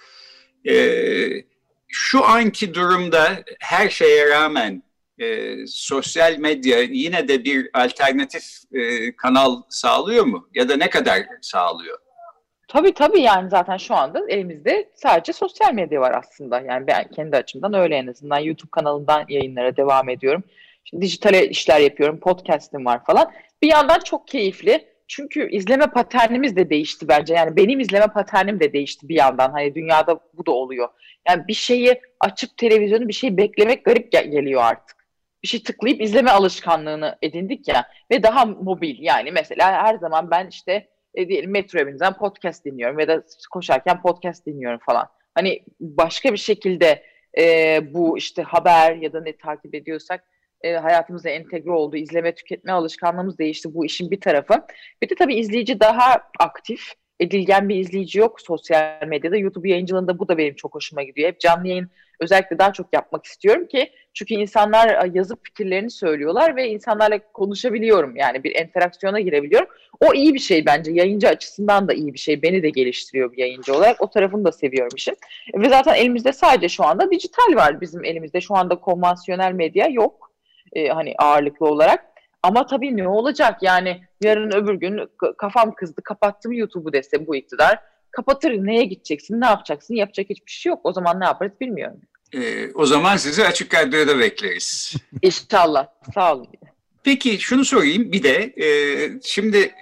E, 0.69 1.45
şu 1.89 2.25
anki 2.25 2.75
durumda 2.75 3.45
her 3.61 3.89
şeye 3.89 4.29
rağmen 4.31 4.83
e, 5.19 5.57
sosyal 5.67 6.39
medya 6.39 6.83
yine 6.83 7.29
de 7.29 7.45
bir 7.45 7.71
alternatif 7.75 8.45
e, 8.73 9.17
kanal 9.17 9.63
sağlıyor 9.69 10.25
mu? 10.25 10.49
Ya 10.55 10.69
da 10.69 10.77
ne 10.77 10.91
kadar 10.91 11.23
sağlıyor? 11.41 11.99
Tabii 12.69 12.95
tabii 12.95 13.21
yani 13.21 13.51
zaten 13.51 13.77
şu 13.77 13.95
anda 13.95 14.21
elimizde 14.29 14.91
sadece 14.95 15.33
sosyal 15.33 15.75
medya 15.75 16.01
var 16.01 16.15
aslında. 16.19 16.61
Yani 16.61 16.87
ben 16.87 17.09
kendi 17.09 17.37
açımdan 17.37 17.75
öyle 17.75 17.97
en 17.97 18.07
azından 18.07 18.39
YouTube 18.39 18.71
kanalından 18.71 19.25
yayınlara 19.29 19.77
devam 19.77 20.09
ediyorum. 20.09 20.45
İşte 20.85 21.01
dijital 21.01 21.35
işler 21.35 21.81
yapıyorum, 21.81 22.21
podcast'im 22.21 22.87
var 22.87 23.05
falan. 23.05 23.33
Bir 23.63 23.69
yandan 23.69 23.99
çok 23.99 24.29
keyifli. 24.29 24.89
Çünkü 25.09 25.51
izleme 25.51 25.87
paternimiz 25.87 26.57
de 26.57 26.71
değişti 26.71 27.09
bence. 27.09 27.35
Yani 27.35 27.57
benim 27.57 27.81
izleme 27.81 28.07
paternim 28.07 28.61
de 28.61 28.73
değişti 28.73 29.09
bir 29.09 29.15
yandan. 29.15 29.51
Hani 29.51 29.75
dünyada 29.75 30.21
bu 30.35 30.47
da 30.47 30.51
oluyor. 30.51 30.89
Yani 31.29 31.49
bir 31.49 31.55
şeyi 31.55 32.01
açıp 32.21 32.57
televizyonu 32.57 33.09
bir 33.09 33.13
şey 33.13 33.37
beklemek 33.37 33.85
garip 33.85 34.13
geliyor 34.13 34.63
artık. 34.65 34.96
Bir 35.43 35.49
şey 35.49 35.63
tıklayıp 35.63 36.01
izleme 36.01 36.31
alışkanlığını 36.31 37.19
edindik 37.23 37.69
ya. 37.69 37.87
Ve 38.11 38.23
daha 38.23 38.45
mobil 38.45 38.97
yani 38.99 39.33
mesela 39.33 39.73
her 39.73 39.95
zaman 39.95 40.31
ben 40.31 40.47
işte 40.47 40.89
e, 41.15 41.29
diyelim 41.29 41.51
metro 41.51 41.87
bininden 41.87 42.13
podcast 42.13 42.65
dinliyorum 42.65 42.99
ya 42.99 43.09
da 43.09 43.23
koşarken 43.51 44.03
podcast 44.03 44.47
dinliyorum 44.47 44.81
falan. 44.87 45.09
Hani 45.35 45.65
başka 45.81 46.33
bir 46.33 46.39
şekilde 46.39 47.03
e, 47.39 47.81
bu 47.95 48.19
işte 48.19 48.43
haber 48.43 48.97
ya 48.97 49.13
da 49.13 49.21
ne 49.21 49.37
takip 49.37 49.75
ediyorsak 49.75 50.25
e, 50.63 50.73
hayatımıza 50.73 51.29
entegre 51.29 51.71
oldu. 51.71 51.97
İzleme, 51.97 52.35
tüketme 52.35 52.73
alışkanlığımız 52.73 53.39
değişti. 53.39 53.75
Bu 53.75 53.85
işin 53.85 54.11
bir 54.11 54.21
tarafı. 54.21 54.55
Bir 55.03 55.09
de 55.09 55.15
tabii 55.15 55.35
izleyici 55.35 55.81
daha 55.81 56.23
aktif. 56.39 56.81
Edilgen 57.21 57.69
bir 57.69 57.77
izleyici 57.77 58.19
yok 58.19 58.41
sosyal 58.41 59.07
medyada. 59.07 59.37
YouTube 59.37 59.71
yayıncılığında 59.71 60.19
bu 60.19 60.29
da 60.29 60.39
benim 60.39 60.55
çok 60.55 60.75
hoşuma 60.75 61.03
gidiyor. 61.03 61.29
Hep 61.29 61.41
canlı 61.41 61.69
yayın 61.69 61.91
özellikle 62.21 62.59
daha 62.59 62.73
çok 62.73 62.87
yapmak 62.93 63.25
istiyorum 63.25 63.67
ki 63.67 63.91
çünkü 64.15 64.35
insanlar 64.35 65.15
yazıp 65.15 65.45
fikirlerini 65.45 65.91
söylüyorlar 65.91 66.57
ve 66.57 66.69
insanlarla 66.69 67.19
konuşabiliyorum. 67.33 68.17
Yani 68.17 68.45
bir 68.45 68.55
interaksiyona 68.55 69.21
girebiliyorum. 69.21 69.69
O 70.01 70.15
iyi 70.15 70.35
bir 70.35 70.39
şey 70.39 70.67
bence. 70.67 70.93
Yayıncı 70.93 71.29
açısından 71.29 71.89
da 71.89 71.95
iyi 71.95 72.15
bir 72.15 72.19
şey. 72.19 72.43
Beni 72.43 72.63
de 72.63 72.71
geliştiriyor 72.71 73.33
bir 73.33 73.39
yayıncı 73.39 73.75
olarak. 73.75 74.03
O 74.03 74.11
tarafını 74.11 74.45
da 74.45 74.53
seviyorum 74.53 74.97
işin. 74.97 75.17
Ve 75.55 75.69
zaten 75.69 75.95
elimizde 75.95 76.33
sadece 76.33 76.69
şu 76.69 76.85
anda 76.85 77.11
dijital 77.11 77.55
var 77.57 77.81
bizim 77.81 78.05
elimizde. 78.05 78.41
Şu 78.41 78.57
anda 78.57 78.81
konvansiyonel 78.81 79.53
medya 79.53 79.87
yok. 79.87 80.33
Ee, 80.73 80.89
hani 80.89 81.15
ağırlıklı 81.19 81.67
olarak. 81.67 82.05
Ama 82.43 82.67
tabii 82.67 82.97
ne 82.97 83.09
olacak 83.09 83.63
yani 83.63 84.01
yarın 84.23 84.51
öbür 84.51 84.75
gün 84.75 85.01
kafam 85.39 85.75
kızdı 85.75 86.03
kapattım 86.03 86.53
YouTube'u 86.53 86.93
dese 86.93 87.27
bu 87.27 87.37
iktidar. 87.37 87.79
Kapatır 88.17 88.51
neye 88.51 88.85
gideceksin 88.85 89.41
ne 89.41 89.47
yapacaksın 89.47 89.95
yapacak 89.95 90.31
hiçbir 90.31 90.51
şey 90.51 90.71
yok. 90.71 90.81
O 90.85 90.93
zaman 90.93 91.21
ne 91.21 91.25
yaparız 91.25 91.53
bilmiyorum. 91.61 92.01
Ee, 92.33 92.73
o 92.75 92.87
zaman 92.87 93.17
sizi 93.17 93.45
Açık 93.45 93.75
Radyo'da 93.75 94.19
bekleriz. 94.19 94.95
İnşallah. 95.23 95.87
Sağ 96.15 96.35
olun. 96.35 96.47
Peki 97.05 97.39
şunu 97.39 97.65
sorayım 97.65 98.13
bir 98.13 98.23
de 98.23 98.55
e, 98.57 98.69
şimdi 99.23 99.75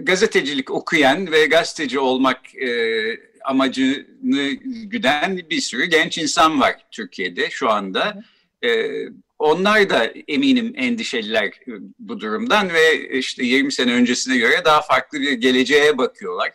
gazetecilik 0.00 0.70
okuyan 0.70 1.32
ve 1.32 1.46
gazeteci 1.46 1.98
olmak 1.98 2.54
e, 2.54 2.70
amacını 3.44 4.50
güden 4.84 5.36
bir 5.50 5.60
sürü 5.60 5.84
genç 5.84 6.18
insan 6.18 6.60
var 6.60 6.74
Türkiye'de 6.90 7.50
şu 7.50 7.70
anda. 7.70 8.22
E, 8.64 8.90
onlar 9.38 9.90
da 9.90 10.12
eminim 10.28 10.72
endişeliler 10.76 11.50
bu 11.98 12.20
durumdan 12.20 12.68
ve 12.72 13.08
işte 13.18 13.44
20 13.44 13.72
sene 13.72 13.92
öncesine 13.92 14.36
göre 14.36 14.64
daha 14.64 14.82
farklı 14.82 15.20
bir 15.20 15.32
geleceğe 15.32 15.98
bakıyorlar. 15.98 16.52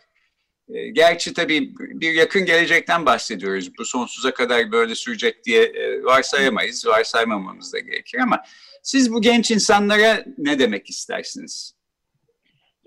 E, 0.68 0.88
gerçi 0.88 1.34
tabii 1.34 1.74
bir 1.78 2.12
yakın 2.12 2.44
gelecekten 2.44 3.06
bahsediyoruz. 3.06 3.78
Bu 3.78 3.84
sonsuza 3.84 4.34
kadar 4.34 4.72
böyle 4.72 4.94
sürecek 4.94 5.44
diye 5.44 5.62
e, 5.62 6.04
varsayamayız, 6.04 6.86
varsaymamamız 6.86 7.72
da 7.72 7.78
gerekir 7.78 8.18
ama 8.18 8.42
siz 8.82 9.12
bu 9.12 9.20
genç 9.20 9.50
insanlara 9.50 10.24
ne 10.38 10.58
demek 10.58 10.90
istersiniz? 10.90 11.74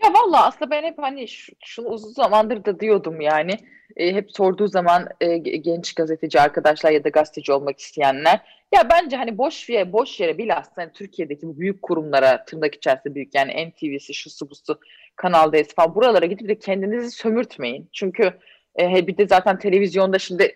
Ya 0.03 0.13
valla 0.13 0.45
aslında 0.45 0.71
ben 0.71 0.83
hep 0.83 0.97
hani 0.97 1.25
şunu 1.65 1.87
uzun 1.87 2.11
zamandır 2.11 2.65
da 2.65 2.79
diyordum 2.79 3.21
yani. 3.21 3.51
E, 3.95 4.13
hep 4.13 4.31
sorduğu 4.31 4.67
zaman 4.67 5.07
e, 5.21 5.37
genç 5.37 5.93
gazeteci 5.93 6.39
arkadaşlar 6.39 6.91
ya 6.91 7.03
da 7.03 7.09
gazeteci 7.09 7.51
olmak 7.51 7.79
isteyenler 7.79 8.41
ya 8.75 8.89
bence 8.89 9.17
hani 9.17 9.37
boş 9.37 9.69
yere 9.69 9.93
boş 9.93 10.19
yere 10.19 10.37
bilhassa 10.37 10.71
hani 10.75 10.91
Türkiye'deki 10.91 11.47
bu 11.47 11.59
büyük 11.59 11.81
kurumlara 11.81 12.45
tırnak 12.45 12.75
içerisinde 12.75 13.15
büyük 13.15 13.35
yani 13.35 13.69
NTV'si 13.69 14.13
şusu 14.13 14.49
busu 14.49 14.79
Kanal 15.15 15.53
D'si 15.53 15.75
falan 15.75 15.95
buralara 15.95 16.25
gidip 16.25 16.49
de 16.49 16.59
kendinizi 16.59 17.11
sömürtmeyin. 17.11 17.89
Çünkü 17.93 18.33
e, 18.79 19.07
bir 19.07 19.17
de 19.17 19.27
zaten 19.27 19.59
televizyonda 19.59 20.19
şimdi 20.19 20.55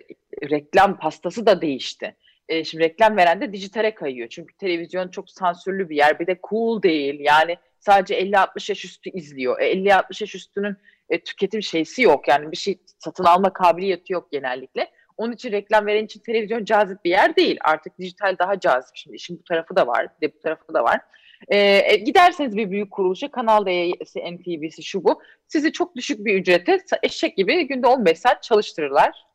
reklam 0.49 0.99
pastası 0.99 1.45
da 1.45 1.61
değişti. 1.61 2.15
E, 2.49 2.63
şimdi 2.63 2.83
reklam 2.83 3.17
veren 3.17 3.41
de 3.41 3.53
dijitale 3.53 3.95
kayıyor. 3.95 4.29
Çünkü 4.29 4.57
televizyon 4.57 5.07
çok 5.07 5.29
sansürlü 5.29 5.89
bir 5.89 5.95
yer. 5.95 6.19
Bir 6.19 6.27
de 6.27 6.39
cool 6.49 6.81
değil. 6.81 7.19
Yani 7.19 7.57
sadece 7.79 8.21
50-60 8.21 8.71
yaş 8.71 8.85
üstü 8.85 9.09
izliyor. 9.09 9.59
E, 9.59 9.73
50-60 9.73 10.23
yaş 10.23 10.35
üstünün 10.35 10.77
e, 11.09 11.23
tüketim 11.23 11.63
şeysi 11.63 12.01
yok. 12.01 12.27
Yani 12.27 12.51
bir 12.51 12.57
şey 12.57 12.79
satın 12.97 13.23
alma 13.23 13.53
kabiliyeti 13.53 14.13
yok 14.13 14.31
genellikle. 14.31 14.91
Onun 15.17 15.33
için 15.33 15.51
reklam 15.51 15.85
veren 15.85 16.05
için 16.05 16.19
televizyon 16.19 16.65
cazip 16.65 17.05
bir 17.05 17.09
yer 17.09 17.35
değil. 17.35 17.57
Artık 17.61 17.99
dijital 17.99 18.35
daha 18.39 18.59
cazip. 18.59 18.95
Şimdi 18.95 19.15
işin 19.15 19.39
bu 19.39 19.43
tarafı 19.43 19.75
da 19.75 19.87
var. 19.87 20.07
Bir 20.21 20.27
de 20.27 20.33
bu 20.35 20.39
tarafı 20.39 20.73
da 20.73 20.83
var. 20.83 20.99
Ee, 21.47 21.57
e, 21.85 21.95
giderseniz 21.95 22.57
bir 22.57 22.71
büyük 22.71 22.91
kuruluşa 22.91 23.31
Kanal 23.31 23.65
D'si, 23.65 24.19
NTV'si 24.19 24.83
şu 24.83 25.03
bu. 25.03 25.21
Sizi 25.47 25.71
çok 25.71 25.95
düşük 25.95 26.25
bir 26.25 26.35
ücrete 26.35 26.77
eşek 27.03 27.37
gibi 27.37 27.67
günde 27.67 27.87
15 27.87 28.19
saat 28.19 28.43
çalıştırırlar. 28.43 29.25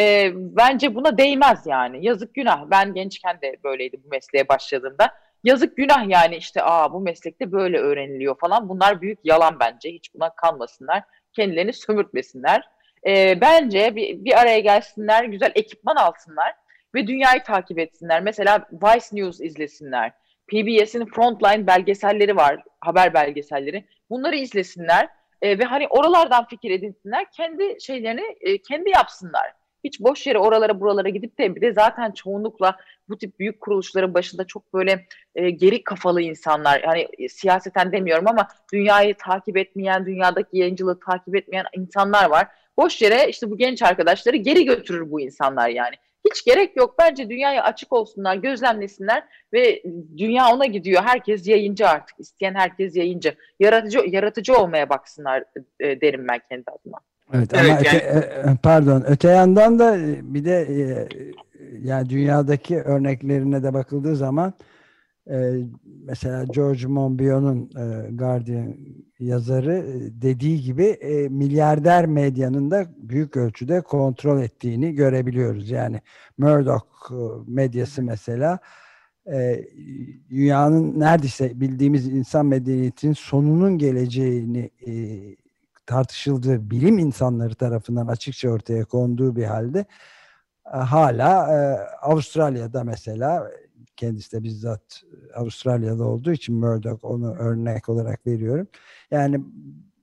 Ee, 0.00 0.30
bence 0.34 0.94
buna 0.94 1.18
değmez 1.18 1.66
yani. 1.66 2.06
Yazık 2.06 2.34
günah. 2.34 2.70
Ben 2.70 2.94
gençken 2.94 3.40
de 3.42 3.56
böyleydi 3.64 3.96
bu 4.04 4.08
mesleğe 4.08 4.48
başladığımda. 4.48 5.14
Yazık 5.44 5.76
günah 5.76 6.08
yani 6.08 6.36
işte 6.36 6.62
aa 6.62 6.92
bu 6.92 7.00
meslekte 7.00 7.52
böyle 7.52 7.78
öğreniliyor 7.78 8.38
falan. 8.38 8.68
Bunlar 8.68 9.00
büyük 9.00 9.18
yalan 9.24 9.60
bence. 9.60 9.90
Hiç 9.90 10.14
buna 10.14 10.34
kalmasınlar. 10.34 11.02
Kendilerini 11.32 11.72
sömürtmesinler. 11.72 12.68
Ee, 13.06 13.40
bence 13.40 13.96
bir, 13.96 14.24
bir 14.24 14.40
araya 14.40 14.58
gelsinler, 14.58 15.24
güzel 15.24 15.52
ekipman 15.54 15.96
alsınlar 15.96 16.54
ve 16.94 17.06
dünyayı 17.06 17.42
takip 17.42 17.78
etsinler. 17.78 18.22
Mesela 18.22 18.68
Vice 18.72 19.06
News 19.12 19.40
izlesinler. 19.40 20.12
PBS'in 20.52 21.06
Frontline 21.06 21.66
belgeselleri 21.66 22.36
var, 22.36 22.62
haber 22.80 23.14
belgeselleri. 23.14 23.84
Bunları 24.10 24.36
izlesinler 24.36 25.08
e, 25.42 25.58
ve 25.58 25.64
hani 25.64 25.88
oralardan 25.88 26.46
fikir 26.46 26.70
edinsinler. 26.70 27.26
Kendi 27.32 27.76
şeylerini 27.80 28.36
e, 28.40 28.58
kendi 28.58 28.90
yapsınlar. 28.90 29.52
Hiç 29.84 30.00
boş 30.00 30.26
yere 30.26 30.38
oralara 30.38 30.80
buralara 30.80 31.08
gidip 31.08 31.38
de 31.38 31.54
bir 31.54 31.60
de 31.60 31.72
zaten 31.72 32.10
çoğunlukla 32.10 32.76
bu 33.08 33.18
tip 33.18 33.38
büyük 33.38 33.60
kuruluşların 33.60 34.14
başında 34.14 34.46
çok 34.46 34.74
böyle 34.74 35.06
e, 35.34 35.50
geri 35.50 35.84
kafalı 35.84 36.22
insanlar 36.22 36.82
yani 36.82 37.08
e, 37.18 37.28
siyaseten 37.28 37.92
demiyorum 37.92 38.28
ama 38.28 38.48
dünyayı 38.72 39.14
takip 39.14 39.56
etmeyen, 39.56 40.06
dünyadaki 40.06 40.58
yayıncılığı 40.58 41.00
takip 41.00 41.36
etmeyen 41.36 41.64
insanlar 41.76 42.30
var. 42.30 42.46
Boş 42.76 43.02
yere 43.02 43.28
işte 43.28 43.50
bu 43.50 43.58
genç 43.58 43.82
arkadaşları 43.82 44.36
geri 44.36 44.64
götürür 44.64 45.10
bu 45.10 45.20
insanlar 45.20 45.68
yani. 45.68 45.94
Hiç 46.30 46.44
gerek 46.44 46.76
yok. 46.76 46.94
Bence 46.98 47.30
dünyaya 47.30 47.62
açık 47.62 47.92
olsunlar, 47.92 48.36
gözlemlesinler 48.36 49.24
ve 49.52 49.82
dünya 50.16 50.54
ona 50.54 50.66
gidiyor. 50.66 51.02
Herkes 51.02 51.46
yayıncı 51.46 51.88
artık. 51.88 52.20
İsteyen 52.20 52.54
herkes 52.54 52.96
yayıncı. 52.96 53.34
Yaratıcı 53.60 53.98
yaratıcı 54.06 54.56
olmaya 54.56 54.88
baksınlar 54.88 55.44
e, 55.80 56.00
derim 56.00 56.26
ben 56.28 56.40
kendi 56.48 56.64
adıma. 56.70 56.98
Evet, 57.34 57.50
evet 57.54 57.70
ama 57.70 57.80
yani... 57.84 57.86
öte, 57.86 57.96
e, 57.96 58.56
pardon 58.62 59.04
öte 59.06 59.28
yandan 59.28 59.78
da 59.78 59.96
bir 60.22 60.44
de 60.44 60.60
e, 60.60 61.08
yani 61.82 62.10
dünyadaki 62.10 62.80
örneklerine 62.82 63.62
de 63.62 63.74
bakıldığı 63.74 64.16
zaman 64.16 64.52
e, 65.30 65.52
mesela 66.04 66.44
George 66.44 66.86
Monbiot'un 66.86 67.70
e, 67.76 68.10
Guardian 68.10 68.76
yazarı 69.18 69.74
e, 69.74 70.22
dediği 70.22 70.62
gibi 70.62 70.84
e, 70.84 71.28
milyarder 71.28 72.06
medyanın 72.06 72.70
da 72.70 72.86
büyük 72.96 73.36
ölçüde 73.36 73.80
kontrol 73.80 74.42
ettiğini 74.42 74.94
görebiliyoruz. 74.94 75.70
Yani 75.70 76.00
Murdoch 76.38 76.82
medyası 77.46 78.02
mesela 78.02 78.58
dünyanın 80.30 81.00
neredeyse 81.00 81.60
bildiğimiz 81.60 82.08
insan 82.08 82.46
medeniyetinin 82.46 83.12
sonunun 83.12 83.78
geleceğini 83.78 84.70
e, 84.86 84.92
tartışıldığı 85.86 86.70
bilim 86.70 86.98
insanları 86.98 87.54
tarafından 87.54 88.06
açıkça 88.06 88.50
ortaya 88.50 88.84
konduğu 88.84 89.36
bir 89.36 89.44
halde 89.44 89.84
hala 90.64 91.46
Avustralya'da 92.02 92.84
mesela 92.84 93.50
kendisi 94.02 94.32
de 94.32 94.42
bizzat 94.42 95.02
Avustralya'da 95.34 96.04
olduğu 96.04 96.32
için 96.32 96.54
Murdoch 96.54 97.04
onu 97.04 97.34
örnek 97.34 97.88
olarak 97.88 98.26
veriyorum. 98.26 98.66
Yani 99.10 99.40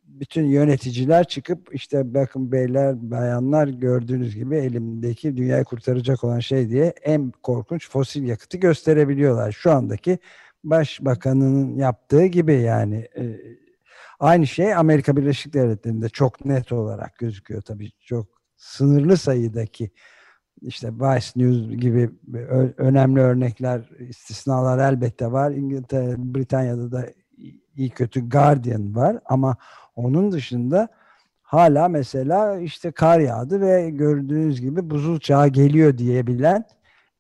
bütün 0.04 0.46
yöneticiler 0.46 1.28
çıkıp 1.28 1.70
işte 1.76 2.14
bakın 2.14 2.52
beyler 2.52 3.12
bayanlar 3.12 3.68
gördüğünüz 3.68 4.36
gibi 4.36 4.56
elimdeki 4.56 5.38
dünyayı 5.38 5.64
kurtaracak 5.64 6.24
olan 6.24 6.40
şey 6.40 6.70
diye 6.70 6.94
en 7.04 7.32
korkunç 7.44 7.90
fosil 7.90 8.24
yakıtı 8.24 8.58
gösterebiliyorlar. 8.58 9.52
Şu 9.52 9.72
andaki 9.72 10.20
başbakanın 10.64 11.78
yaptığı 11.78 12.26
gibi 12.26 12.54
yani 12.54 13.08
e, 13.18 13.24
aynı 14.20 14.48
şey 14.48 14.76
Amerika 14.76 15.18
Birleşik 15.18 15.54
Devletleri'nde 15.54 16.10
çok 16.10 16.46
net 16.46 16.72
olarak 16.72 17.18
gözüküyor 17.18 17.62
tabii 17.62 17.92
çok 18.00 18.28
sınırlı 18.58 19.18
sayıdaki 19.18 19.92
işte 20.62 20.88
Vice 20.88 21.28
News 21.36 21.78
gibi 21.82 22.10
önemli 22.78 23.22
örnekler, 23.22 23.90
istisnalar 24.00 24.94
elbette 24.94 25.32
var. 25.32 25.52
İngiltere, 25.52 26.16
Britanya'da 26.18 26.92
da 26.92 27.06
iyi 27.76 27.90
kötü 27.90 28.30
Guardian 28.30 28.96
var 28.96 29.20
ama 29.26 29.58
onun 29.96 30.32
dışında 30.32 30.88
hala 31.42 31.88
mesela 31.88 32.60
işte 32.60 32.92
kar 32.92 33.20
yağdı 33.20 33.62
ve 33.62 33.90
gördüğünüz 33.90 34.62
gibi 34.62 34.90
buzul 34.90 35.20
çağı 35.20 35.48
geliyor 35.48 35.98
diyebilen 35.98 36.66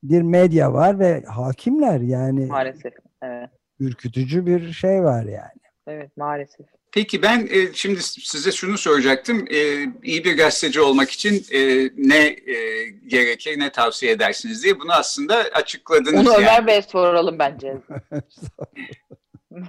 bir 0.04 0.22
medya 0.22 0.74
var 0.74 1.00
ve 1.00 1.24
hakimler 1.24 2.00
yani 2.00 2.46
maalesef 2.46 2.94
evet. 3.22 3.50
ürkütücü 3.80 4.46
bir 4.46 4.72
şey 4.72 5.04
var 5.04 5.24
yani. 5.24 5.62
Evet 5.88 6.18
maalesef. 6.18 6.79
Peki 6.92 7.22
ben 7.22 7.48
e, 7.52 7.74
şimdi 7.74 8.04
size 8.04 8.52
şunu 8.52 8.78
soracaktım. 8.78 9.46
E, 9.52 9.86
iyi 10.04 10.24
bir 10.24 10.38
gazeteci 10.38 10.82
olmak 10.82 11.12
için 11.12 11.46
e, 11.52 11.90
ne 11.98 12.26
e, 12.28 12.90
gerekir, 13.08 13.60
ne 13.60 13.72
tavsiye 13.72 14.12
edersiniz 14.12 14.64
diye 14.64 14.80
bunu 14.80 14.92
aslında 14.92 15.36
açıkladınız. 15.36 16.28
Onu 16.28 16.34
yani. 16.34 16.38
Ömer 16.38 16.68
Bey'e 16.68 16.82
soralım 16.82 17.40
bence. 17.40 17.68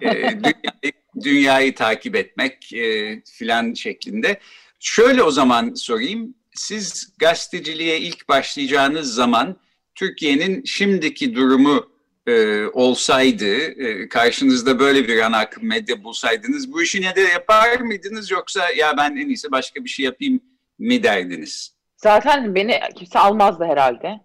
e, 0.03 0.11
dünyayı, 0.43 0.93
dünyayı 1.25 1.75
takip 1.75 2.17
etmek 2.17 2.73
e, 2.73 3.21
filan 3.25 3.75
şeklinde. 3.75 4.41
Şöyle 4.79 5.23
o 5.23 5.31
zaman 5.31 5.75
sorayım. 5.75 6.35
Siz 6.55 7.13
gazeteciliğe 7.19 8.01
ilk 8.01 8.29
başlayacağınız 8.29 9.15
zaman 9.15 9.57
Türkiye'nin 9.95 10.65
şimdiki 10.65 11.35
durumu 11.35 11.91
e, 12.31 12.67
olsaydı, 12.67 13.57
e, 13.57 14.09
karşınızda 14.09 14.79
böyle 14.79 15.09
bir 15.09 15.19
ana 15.19 15.49
medya 15.61 16.05
bulsaydınız 16.05 16.73
bu 16.73 16.83
işi 16.83 17.03
ne 17.03 17.17
de 17.17 17.21
yapar 17.21 17.81
mıydınız 17.81 18.31
yoksa 18.31 18.71
ya 18.77 18.97
ben 18.97 19.11
en 19.17 19.29
iyisi 19.29 19.53
başka 19.53 19.85
bir 19.85 19.89
şey 19.89 20.05
yapayım 20.05 20.41
mi 20.79 21.03
derdiniz? 21.03 21.75
Zaten 21.97 22.55
beni 22.55 22.81
kimse 22.97 23.19
almazdı 23.19 23.65
herhalde. 23.65 24.21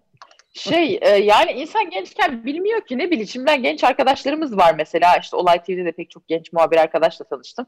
Şey 0.52 0.98
e, 1.02 1.08
yani 1.08 1.52
insan 1.52 1.90
gençken 1.90 2.44
bilmiyor 2.44 2.80
ki 2.86 2.98
ne 2.98 3.10
bileyim. 3.10 3.62
Genç 3.62 3.84
arkadaşlarımız 3.84 4.56
var 4.56 4.74
mesela 4.76 5.16
işte 5.16 5.36
Olay 5.36 5.62
TV'de 5.62 5.84
de 5.84 5.92
pek 5.92 6.10
çok 6.10 6.28
genç 6.28 6.52
muhabir 6.52 6.76
arkadaşla 6.76 7.24
tanıştım. 7.24 7.66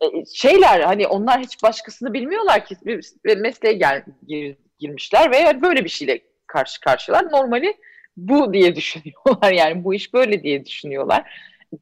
E, 0.00 0.06
e, 0.06 0.24
şeyler 0.34 0.80
hani 0.80 1.06
onlar 1.06 1.40
hiç 1.40 1.62
başkasını 1.62 2.12
bilmiyorlar 2.12 2.64
ki 2.64 2.76
bir 2.84 3.36
mesleğe 3.36 3.74
gel, 3.74 4.04
gir, 4.26 4.56
girmişler 4.78 5.30
ve 5.30 5.62
böyle 5.62 5.84
bir 5.84 5.90
şeyle 5.90 6.20
karşı 6.46 6.80
karşılar. 6.80 7.32
Normali 7.32 7.76
bu 8.16 8.52
diye 8.52 8.76
düşünüyorlar 8.76 9.52
yani 9.52 9.84
bu 9.84 9.94
iş 9.94 10.14
böyle 10.14 10.42
diye 10.42 10.64
düşünüyorlar. 10.66 11.32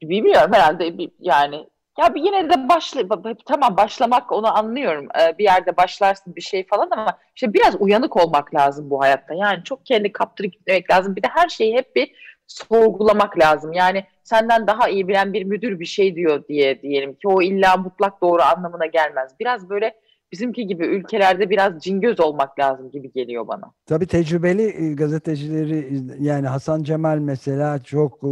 Bilmiyorum 0.01 0.53
herhalde 0.53 0.97
bir, 0.97 1.11
yani 1.19 1.65
ya 1.99 2.15
bir 2.15 2.21
yine 2.21 2.49
de 2.49 2.69
başla 2.69 3.01
tamam 3.45 3.77
başlamak 3.77 4.31
onu 4.31 4.57
anlıyorum. 4.57 5.07
Ee, 5.19 5.37
bir 5.37 5.43
yerde 5.43 5.77
başlarsın 5.77 6.35
bir 6.35 6.41
şey 6.41 6.67
falan 6.67 6.87
ama 6.91 7.17
işte 7.35 7.53
biraz 7.53 7.75
uyanık 7.81 8.17
olmak 8.17 8.55
lazım 8.55 8.89
bu 8.89 9.01
hayatta. 9.01 9.33
Yani 9.33 9.63
çok 9.63 9.85
kendi 9.85 10.11
kaptırıp 10.11 10.53
gitmemek 10.53 10.91
lazım. 10.91 11.15
Bir 11.15 11.23
de 11.23 11.27
her 11.27 11.49
şeyi 11.49 11.75
hep 11.75 11.95
bir 11.95 12.11
sorgulamak 12.47 13.39
lazım. 13.39 13.73
Yani 13.73 14.05
senden 14.23 14.67
daha 14.67 14.89
iyi 14.89 15.07
bilen 15.07 15.33
bir 15.33 15.43
müdür 15.43 15.79
bir 15.79 15.85
şey 15.85 16.15
diyor 16.15 16.47
diye 16.47 16.81
diyelim 16.81 17.13
ki 17.13 17.27
o 17.27 17.41
illa 17.41 17.77
mutlak 17.77 18.21
doğru 18.21 18.41
anlamına 18.41 18.85
gelmez. 18.85 19.31
Biraz 19.39 19.69
böyle 19.69 19.95
bizimki 20.31 20.67
gibi 20.67 20.85
ülkelerde 20.85 21.49
biraz 21.49 21.79
cingöz 21.79 22.19
olmak 22.19 22.59
lazım 22.59 22.91
gibi 22.91 23.11
geliyor 23.11 23.47
bana. 23.47 23.73
Tabii 23.85 24.07
tecrübeli 24.07 24.61
e, 24.61 24.93
gazetecileri 24.93 26.01
yani 26.19 26.47
Hasan 26.47 26.83
Cemal 26.83 27.17
mesela 27.17 27.79
çok 27.79 28.23
e, 28.23 28.31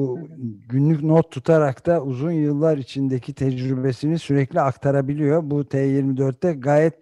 günlük 0.69 1.03
not 1.03 1.31
tutarak 1.31 1.85
da 1.85 2.03
uzun 2.03 2.31
yıllar 2.31 2.77
içindeki 2.77 3.33
tecrübesini 3.33 4.19
sürekli 4.19 4.61
aktarabiliyor. 4.61 5.41
Bu 5.43 5.61
T24'te 5.61 6.53
gayet 6.53 6.93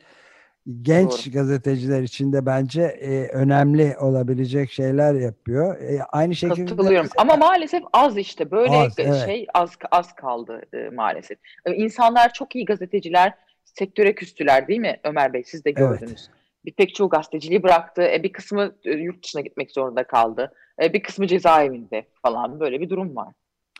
genç 0.81 1.25
Doğru. 1.25 1.33
gazeteciler 1.33 2.01
için 2.01 2.33
de 2.33 2.45
bence 2.45 2.81
e, 2.81 3.27
önemli 3.27 3.95
olabilecek 3.99 4.71
şeyler 4.71 5.13
yapıyor. 5.13 5.81
E, 5.81 6.03
aynı 6.03 6.35
şekilde 6.35 6.65
katılıyorum 6.65 7.09
ama 7.17 7.35
maalesef 7.35 7.83
az 7.93 8.17
işte 8.17 8.51
böyle 8.51 8.75
az, 8.75 8.99
evet. 8.99 9.25
şey 9.25 9.47
az 9.53 9.77
az 9.91 10.15
kaldı 10.15 10.61
e, 10.73 10.89
maalesef. 10.89 11.37
E, 11.65 11.73
insanlar 11.73 12.33
çok 12.33 12.55
iyi 12.55 12.65
gazeteciler 12.65 13.33
sektöre 13.79 14.15
küstüler 14.15 14.67
değil 14.67 14.79
mi 14.79 14.97
Ömer 15.03 15.33
Bey 15.33 15.43
siz 15.45 15.65
de 15.65 15.71
gördünüz. 15.71 16.29
Evet. 16.29 16.65
Bir 16.65 16.71
pek 16.71 16.95
çoğu 16.95 17.09
gazeteciliği 17.09 17.63
bıraktı. 17.63 18.01
E, 18.01 18.23
bir 18.23 18.33
kısmı 18.33 18.75
e, 18.85 18.91
yurt 18.91 19.23
dışına 19.23 19.41
gitmek 19.41 19.71
zorunda 19.71 20.03
kaldı. 20.03 20.51
E, 20.83 20.93
bir 20.93 21.03
kısmı 21.03 21.27
cezaevinde 21.27 22.05
falan 22.21 22.59
böyle 22.59 22.81
bir 22.81 22.89
durum 22.89 23.15
var. 23.15 23.33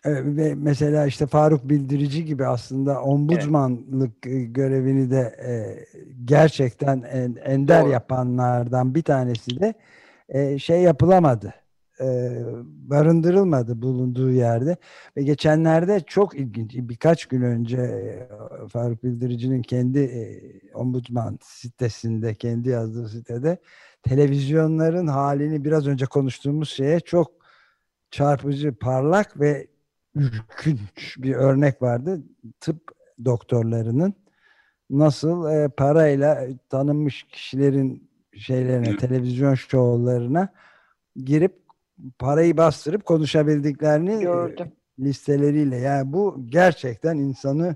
Ve 0.06 0.56
mesela 0.56 1.06
işte 1.06 1.28
Faruk 1.28 1.70
Bildirici 1.70 2.26
gibi 2.26 2.46
aslında 2.46 3.02
ombudsmanlık 3.02 4.12
evet. 4.28 4.56
görevini 4.56 5.12
de 5.12 5.36
e, 5.48 5.52
gerçekten 6.26 7.02
en, 7.02 7.36
ender 7.46 7.84
Doğru. 7.84 7.92
yapanlardan 7.92 8.96
bir 8.96 9.04
tanesi 9.04 9.60
de 9.60 9.74
e, 10.30 10.60
şey 10.60 10.82
yapılamadı. 10.82 11.54
E, 12.02 12.40
barındırılmadı 12.66 13.82
bulunduğu 13.82 14.32
yerde. 14.32 14.78
Ve 15.18 15.24
geçenlerde 15.24 16.00
çok 16.08 16.36
ilginç 16.36 16.74
birkaç 16.76 17.26
gün 17.26 17.42
önce 17.42 17.78
e, 17.78 18.28
Faruk 18.68 19.04
Bildirici'nin 19.04 19.62
kendi 19.62 20.00
e, 20.00 20.42
ombudsman 20.74 21.40
sitesinde 21.42 22.36
kendi 22.36 22.70
yazdığı 22.70 23.10
sitede 23.10 23.58
televizyonların 24.04 25.08
halini 25.08 25.66
biraz 25.66 25.88
önce 25.88 26.06
konuştuğumuz 26.06 26.70
şeye 26.70 27.00
çok 27.00 27.32
çarpıcı, 28.12 28.76
parlak 28.76 29.40
ve 29.40 29.68
ürkünç 30.16 31.16
bir 31.18 31.36
örnek 31.36 31.82
vardı. 31.82 32.24
Tıp 32.60 32.92
doktorlarının 33.26 34.14
nasıl 34.90 35.52
e, 35.52 35.68
parayla 35.68 36.48
tanınmış 36.70 37.24
kişilerin 37.24 38.10
şeylerine, 38.38 38.98
televizyon 38.98 39.56
şovlarına 39.56 40.54
girip 41.16 41.65
parayı 42.20 42.58
bastırıp 42.58 43.06
konuşabildiklerini 43.06 44.16
e, 44.16 44.22
Gördüm. 44.22 44.72
listeleriyle. 45.00 45.78
Yani 45.78 46.14
bu 46.14 46.46
gerçekten 46.46 47.18
insanı 47.18 47.76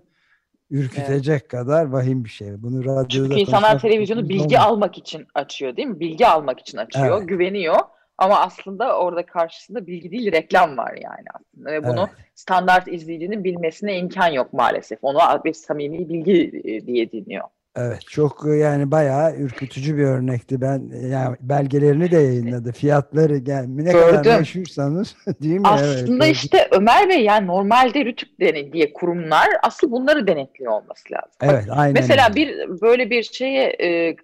ürkütecek 0.71 1.41
evet. 1.41 1.47
kadar 1.47 1.85
vahim 1.85 2.23
bir 2.23 2.29
şey. 2.29 2.63
Bunu 2.63 2.85
radyoda 2.85 3.07
Çünkü 3.09 3.35
insanlar 3.35 3.79
televizyonu 3.79 4.29
bilgi 4.29 4.57
olmaz. 4.57 4.71
almak 4.71 4.97
için 4.97 5.27
açıyor 5.33 5.75
değil 5.75 5.87
mi? 5.87 5.99
Bilgi 5.99 6.27
almak 6.27 6.59
için 6.59 6.77
açıyor, 6.77 7.17
evet. 7.17 7.29
güveniyor. 7.29 7.79
Ama 8.17 8.39
aslında 8.39 8.99
orada 8.99 9.25
karşısında 9.25 9.87
bilgi 9.87 10.11
değil 10.11 10.31
reklam 10.31 10.77
var 10.77 10.93
yani 10.93 11.25
aslında. 11.33 11.71
Ve 11.71 11.83
bunu 11.83 12.09
evet. 12.09 12.25
standart 12.35 12.87
izleyicinin 12.87 13.43
bilmesine 13.43 13.97
imkan 13.97 14.27
yok 14.27 14.53
maalesef. 14.53 14.99
Onu 15.01 15.17
bir 15.45 15.53
samimi 15.53 16.09
bilgi 16.09 16.61
e, 16.63 16.87
diye 16.87 17.11
dinliyor. 17.11 17.43
Evet 17.79 18.01
çok 18.07 18.47
e, 18.47 18.55
yani 18.55 18.91
bayağı 18.91 19.35
ürkütücü 19.35 19.97
bir 19.97 20.03
örnekti. 20.03 20.61
Ben 20.61 20.91
e, 21.03 21.07
yani 21.07 21.35
belgelerini 21.39 22.11
de 22.11 22.17
yayınladı. 22.17 22.71
Fiyatları 22.71 23.41
yani 23.47 23.85
ne 23.85 23.91
Gördüm. 23.91 24.15
kadar 24.15 24.39
meşhursanız 24.39 25.15
değil 25.41 25.59
mi? 25.59 25.67
Aslında 25.67 26.25
evet, 26.25 26.35
işte 26.35 26.67
Ömer 26.71 27.09
Bey 27.09 27.23
yani 27.23 27.47
normalde 27.47 28.05
Rütük 28.05 28.39
diye 28.73 28.93
kurumlar 28.93 29.47
asıl 29.63 29.91
bunları 29.91 30.27
denetliyor 30.27 30.71
olması 30.71 31.13
lazım. 31.13 31.31
Evet 31.41 31.65
aynen. 31.71 31.93
Mesela 31.93 32.27
öyle. 32.29 32.35
bir 32.35 32.81
böyle 32.81 33.09
bir 33.09 33.23
şeye 33.23 33.75
e, 33.81 34.15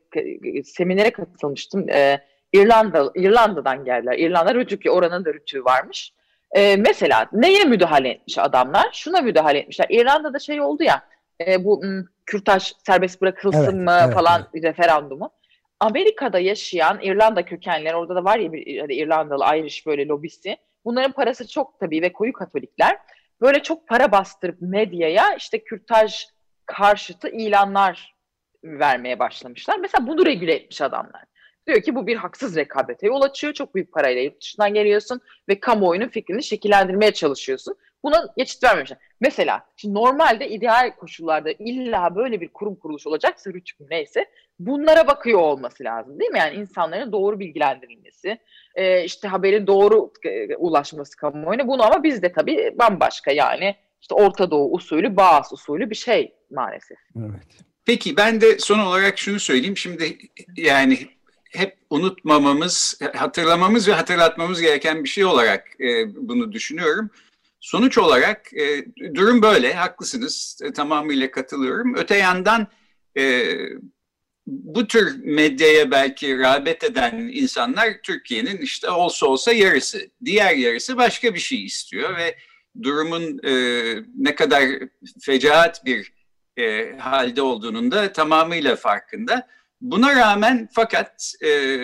seminere 0.63 1.11
katılmıştım. 1.11 1.89
E, 1.89 2.21
İrlanda 2.53 3.11
İrlanda'dan 3.15 3.85
geldiler. 3.85 4.17
İrlanda 4.17 4.55
rütükü 4.55 4.89
oranın 4.89 5.25
da 5.25 5.33
rütüğü 5.33 5.65
varmış. 5.65 6.13
E, 6.51 6.75
mesela 6.75 7.27
neye 7.33 7.63
müdahale 7.63 8.09
etmiş 8.09 8.37
adamlar? 8.37 8.89
Şuna 8.93 9.21
müdahale 9.21 9.59
etmişler. 9.59 9.87
İrlanda'da 9.89 10.39
şey 10.39 10.61
oldu 10.61 10.83
ya 10.83 11.01
e, 11.47 11.63
bu 11.65 11.81
m, 11.83 12.03
kürtaj 12.25 12.73
serbest 12.85 13.21
bırakılsın 13.21 13.63
evet, 13.63 13.73
mı 13.73 13.99
evet, 14.03 14.13
falan 14.13 14.47
evet. 14.53 14.63
referandumu. 14.63 15.31
Amerika'da 15.79 16.39
yaşayan 16.39 16.99
İrlanda 17.01 17.45
kökenliler 17.45 17.93
orada 17.93 18.15
da 18.15 18.23
var 18.23 18.39
ya 18.39 18.53
bir 18.53 18.79
hani 18.79 18.93
İrlandalı 18.93 19.57
Irish 19.57 19.85
böyle 19.85 20.07
lobisi. 20.07 20.57
Bunların 20.85 21.11
parası 21.11 21.47
çok 21.47 21.79
tabii 21.79 22.01
ve 22.01 22.13
koyu 22.13 22.33
Katolikler. 22.33 22.97
Böyle 23.41 23.63
çok 23.63 23.87
para 23.87 24.11
bastırıp 24.11 24.61
medyaya 24.61 25.35
işte 25.35 25.63
kürtaj 25.63 26.25
karşıtı 26.65 27.29
ilanlar 27.29 28.15
vermeye 28.63 29.19
başlamışlar. 29.19 29.77
Mesela 29.79 30.07
bunu 30.07 30.25
regüle 30.25 30.53
etmiş 30.53 30.81
adamlar. 30.81 31.23
Diyor 31.67 31.81
ki 31.81 31.95
bu 31.95 32.07
bir 32.07 32.15
haksız 32.15 32.55
rekabete 32.55 33.07
yol 33.07 33.21
açıyor. 33.21 33.53
Çok 33.53 33.75
büyük 33.75 33.91
parayla 33.91 34.21
yurt 34.21 34.41
dışından 34.41 34.73
geliyorsun 34.73 35.21
ve 35.49 35.59
kamuoyunun 35.59 36.07
fikrini 36.07 36.43
şekillendirmeye 36.43 37.13
çalışıyorsun. 37.13 37.75
Buna 38.05 38.33
geçit 38.37 38.63
vermemişler. 38.63 38.97
Mesela 39.19 39.65
şimdi 39.77 39.95
normalde 39.95 40.49
ideal 40.49 40.91
koşullarda 40.99 41.51
illa 41.51 42.15
böyle 42.15 42.41
bir 42.41 42.47
kurum 42.47 42.75
kuruluş 42.75 43.07
olacaksa 43.07 43.53
rütük 43.53 43.79
neyse 43.79 44.25
bunlara 44.59 45.07
bakıyor 45.07 45.39
olması 45.39 45.83
lazım 45.83 46.19
değil 46.19 46.31
mi? 46.31 46.39
Yani 46.39 46.55
insanların 46.55 47.11
doğru 47.11 47.39
bilgilendirilmesi, 47.39 48.37
e, 48.75 49.03
işte 49.03 49.27
haberin 49.27 49.67
doğru 49.67 50.11
e, 50.23 50.55
ulaşması 50.55 51.17
kamuoyuna. 51.17 51.67
Bunu 51.67 51.83
ama 51.83 52.03
bizde 52.03 52.31
tabii 52.31 52.75
bambaşka 52.79 53.31
yani 53.31 53.75
işte 54.01 54.15
Orta 54.15 54.51
Doğu 54.51 54.73
usulü, 54.73 55.17
Bağız 55.17 55.53
usulü 55.53 55.89
bir 55.89 55.95
şey 55.95 56.33
maalesef. 56.51 56.97
Evet. 57.19 57.47
Peki 57.85 58.17
ben 58.17 58.41
de 58.41 58.59
son 58.59 58.79
olarak 58.79 59.17
şunu 59.17 59.39
söyleyeyim. 59.39 59.77
Şimdi 59.77 60.17
yani 60.57 60.97
hep 61.51 61.77
unutmamamız, 61.89 62.99
hatırlamamız 63.15 63.87
ve 63.87 63.93
hatırlatmamız 63.93 64.61
gereken 64.61 65.03
bir 65.03 65.09
şey 65.09 65.25
olarak 65.25 65.67
e, 65.79 66.15
bunu 66.15 66.51
düşünüyorum. 66.51 67.09
Sonuç 67.65 67.97
olarak 67.97 68.53
e, 68.53 68.85
durum 69.15 69.41
böyle, 69.41 69.73
haklısınız, 69.73 70.59
e, 70.63 70.73
tamamıyla 70.73 71.31
katılıyorum. 71.31 71.95
Öte 71.95 72.15
yandan 72.15 72.67
e, 73.17 73.53
bu 74.47 74.87
tür 74.87 75.23
medyaya 75.23 75.91
belki 75.91 76.39
rağbet 76.39 76.83
eden 76.83 77.17
insanlar 77.33 78.01
Türkiye'nin 78.03 78.57
işte 78.57 78.89
olsa 78.89 79.25
olsa 79.25 79.53
yarısı, 79.53 80.09
diğer 80.25 80.55
yarısı 80.55 80.97
başka 80.97 81.33
bir 81.33 81.39
şey 81.39 81.65
istiyor 81.65 82.17
ve 82.17 82.35
durumun 82.83 83.39
e, 83.43 83.53
ne 84.15 84.35
kadar 84.35 84.63
fecaat 85.21 85.85
bir 85.85 86.13
e, 86.57 86.97
halde 86.97 87.41
olduğunun 87.41 87.91
da 87.91 88.13
tamamıyla 88.13 88.75
farkında. 88.75 89.47
Buna 89.81 90.15
rağmen 90.15 90.69
fakat 90.71 91.33
e, 91.43 91.79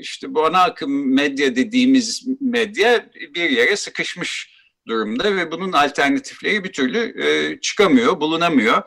işte 0.00 0.34
bu 0.34 0.46
ana 0.46 0.62
akım 0.62 1.14
medya 1.14 1.56
dediğimiz 1.56 2.26
medya 2.40 3.10
bir 3.34 3.50
yere 3.50 3.76
sıkışmış 3.76 4.59
durumda 4.90 5.36
ve 5.36 5.50
bunun 5.50 5.72
alternatifleri 5.72 6.64
bir 6.64 6.72
türlü 6.72 7.22
e, 7.24 7.60
çıkamıyor, 7.60 8.20
bulunamıyor. 8.20 8.82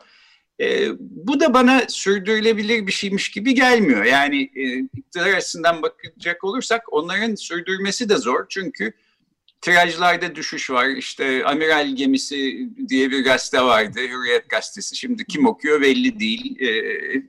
E, 0.60 0.88
bu 1.00 1.40
da 1.40 1.54
bana 1.54 1.82
sürdürülebilir 1.88 2.86
bir 2.86 2.92
şeymiş 2.92 3.30
gibi 3.30 3.54
gelmiyor. 3.54 4.04
Yani 4.04 4.50
e, 4.56 4.78
iktidar 4.78 5.32
açısından 5.32 5.82
bakacak 5.82 6.44
olursak 6.44 6.92
onların 6.92 7.34
sürdürmesi 7.34 8.08
de 8.08 8.16
zor. 8.16 8.46
Çünkü 8.48 8.92
tirajlarda 9.60 10.34
düşüş 10.34 10.70
var. 10.70 10.88
İşte 10.88 11.44
Amiral 11.44 11.96
Gemisi 11.96 12.68
diye 12.88 13.10
bir 13.10 13.24
gazete 13.24 13.60
vardı. 13.60 14.00
Hürriyet 14.00 14.48
gazetesi. 14.48 14.96
Şimdi 14.96 15.24
kim 15.24 15.46
okuyor 15.46 15.80
belli 15.80 16.20
değil. 16.20 16.60
E, 16.60 16.72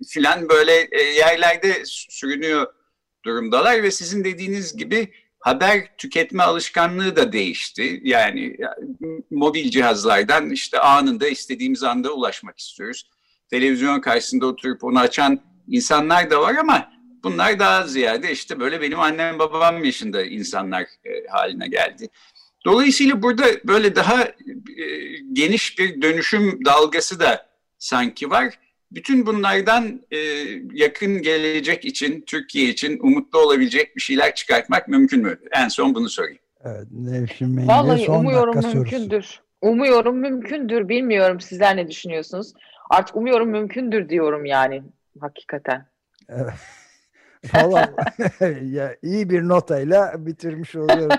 filan 0.08 0.50
böyle 0.50 0.88
e, 0.92 1.02
yerlerde 1.02 1.84
sürünüyor 1.86 2.68
durumdalar 3.26 3.84
ve 3.84 3.92
sizin 3.92 4.24
dediğiniz 4.24 4.78
gibi 4.78 5.12
haber 5.46 5.98
tüketme 5.98 6.44
alışkanlığı 6.44 7.16
da 7.16 7.32
değişti. 7.32 8.02
Yani 8.04 8.58
mobil 9.32 9.70
cihazlardan 9.70 10.50
işte 10.50 10.80
anında 10.80 11.28
istediğimiz 11.28 11.84
anda 11.84 12.14
ulaşmak 12.14 12.60
istiyoruz. 12.60 13.10
Televizyon 13.50 14.02
karşısında 14.02 14.46
oturup 14.46 14.84
onu 14.84 15.00
açan 15.00 15.40
insanlar 15.68 16.32
da 16.32 16.42
var 16.42 16.56
ama 16.56 16.92
bunlar 17.24 17.60
daha 17.60 17.88
ziyade 17.88 18.32
işte 18.32 18.60
böyle 18.60 18.82
benim 18.82 19.00
annem 19.00 19.40
babam 19.40 19.84
yaşında 19.84 20.24
insanlar 20.24 20.82
e, 20.82 21.28
haline 21.30 21.68
geldi. 21.68 22.10
Dolayısıyla 22.66 23.22
burada 23.22 23.46
böyle 23.64 23.96
daha 23.96 24.24
e, 24.24 24.34
geniş 25.34 25.80
bir 25.80 26.02
dönüşüm 26.02 26.66
dalgası 26.66 27.20
da 27.20 27.50
sanki 27.78 28.30
var. 28.30 28.60
Bütün 28.96 29.26
bunlardan 29.26 30.02
e, 30.12 30.18
yakın 30.74 31.22
gelecek 31.22 31.86
için, 31.86 32.24
Türkiye 32.28 32.70
için 32.70 33.00
umutlu 33.00 33.40
olabilecek 33.40 33.96
bir 33.96 34.02
şeyler 34.02 34.36
çıkartmak 34.36 34.88
mümkün 34.88 35.24
mü? 35.24 35.38
En 35.52 35.68
son 35.68 35.96
bunu 35.96 36.10
sorayım. 36.10 36.40
Evet, 36.64 36.88
Nevşin 36.92 37.68
Vallahi 37.68 38.06
son 38.06 38.20
umuyorum 38.20 38.56
mümkündür. 38.74 39.22
Sorusu. 39.22 39.42
Umuyorum 39.62 40.18
mümkündür. 40.18 40.90
Bilmiyorum 40.90 41.40
sizler 41.40 41.78
ne 41.78 41.88
düşünüyorsunuz? 41.88 42.54
Artık 42.90 43.16
umuyorum 43.16 43.50
mümkündür 43.50 44.10
diyorum 44.10 44.46
yani 44.46 44.84
hakikaten. 45.20 45.86
Evet. 46.30 46.54
Valla 47.56 47.94
ya, 48.64 48.96
iyi 49.04 49.30
bir 49.30 49.48
notayla 49.48 50.26
bitirmiş 50.26 50.76
oluyorum. 50.76 51.18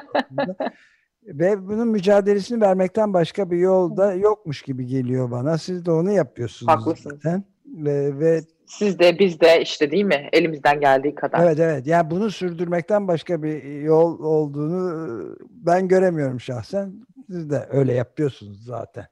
Ve 1.27 1.69
bunun 1.69 1.89
mücadelesini 1.89 2.61
vermekten 2.61 3.15
başka 3.15 3.51
bir 3.51 3.59
yol 3.59 3.97
da 3.97 4.15
yokmuş 4.15 4.62
gibi 4.62 4.87
geliyor 4.87 5.31
bana. 5.31 5.59
Siz 5.59 5.87
de 5.87 5.91
onu 5.91 6.12
yapıyorsunuz. 6.12 6.73
Haklısınız. 6.73 7.17
Zaten. 7.23 7.45
Ve, 7.77 8.19
ve 8.21 8.41
siz 8.67 8.99
de 8.99 9.19
biz 9.19 9.41
de 9.41 9.62
işte 9.62 9.91
değil 9.91 10.05
mi? 10.05 10.29
Elimizden 10.33 10.81
geldiği 10.81 11.15
kadar. 11.15 11.47
Evet 11.47 11.61
evet. 11.61 11.87
Yani 11.87 12.11
bunu 12.11 12.31
sürdürmekten 12.31 13.09
başka 13.09 13.43
bir 13.43 13.62
yol 13.81 14.19
olduğunu 14.19 15.37
ben 15.51 15.89
göremiyorum 15.89 16.41
şahsen. 16.41 16.93
Siz 17.31 17.51
de 17.51 17.67
öyle 17.71 17.93
yapıyorsunuz 17.93 18.65
zaten. 18.65 19.07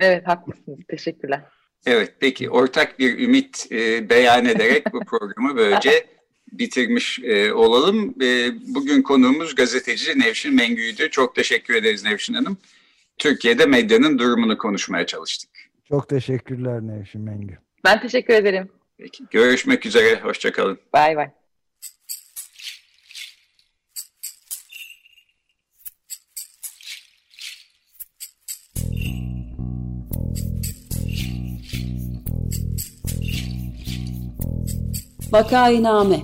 Evet 0.00 0.26
haklısınız. 0.26 0.78
Teşekkürler. 0.88 1.40
Evet, 1.86 2.14
peki 2.20 2.50
ortak 2.50 2.98
bir 2.98 3.18
ümit 3.18 3.66
e, 3.72 4.10
beyan 4.10 4.44
ederek 4.44 4.92
bu 4.92 5.00
programı 5.00 5.56
böylece 5.56 6.06
bitirmiş 6.52 7.18
e, 7.22 7.52
olalım. 7.52 8.14
E, 8.22 8.50
bugün 8.74 9.02
konuğumuz 9.02 9.54
gazeteci 9.54 10.20
Nevşin 10.20 10.54
Mengü'ydü. 10.54 11.10
Çok 11.10 11.34
teşekkür 11.34 11.74
ederiz 11.74 12.04
Nevşin 12.04 12.34
Hanım. 12.34 12.56
Türkiye'de 13.18 13.66
medyanın 13.66 14.18
durumunu 14.18 14.58
konuşmaya 14.58 15.06
çalıştık. 15.06 15.50
Çok 15.88 16.08
teşekkürler 16.08 16.80
Nevşin 16.80 17.22
Mengü. 17.22 17.58
Ben 17.84 18.00
teşekkür 18.00 18.34
ederim. 18.34 18.68
Peki, 18.98 19.24
görüşmek 19.30 19.86
üzere, 19.86 20.20
hoşçakalın. 20.20 20.78
Bay 20.92 21.16
bay. 21.16 21.30
Vakainame 35.32 36.20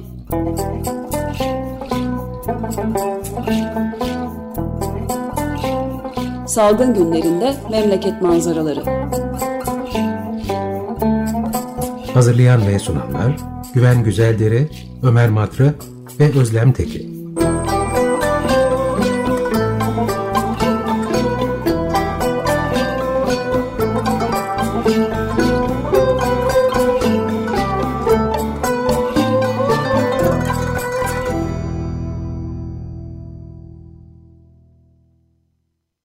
Salgın 6.46 6.94
günlerinde 6.94 7.54
memleket 7.70 8.22
manzaraları 8.22 8.82
Hazırlayan 12.14 12.66
ve 12.66 12.78
sunanlar 12.78 13.36
Güven 13.74 14.04
Güzeldere, 14.04 14.68
Ömer 15.02 15.30
Madra 15.30 15.74
ve 16.20 16.38
Özlem 16.38 16.72
Tekin. 16.72 17.13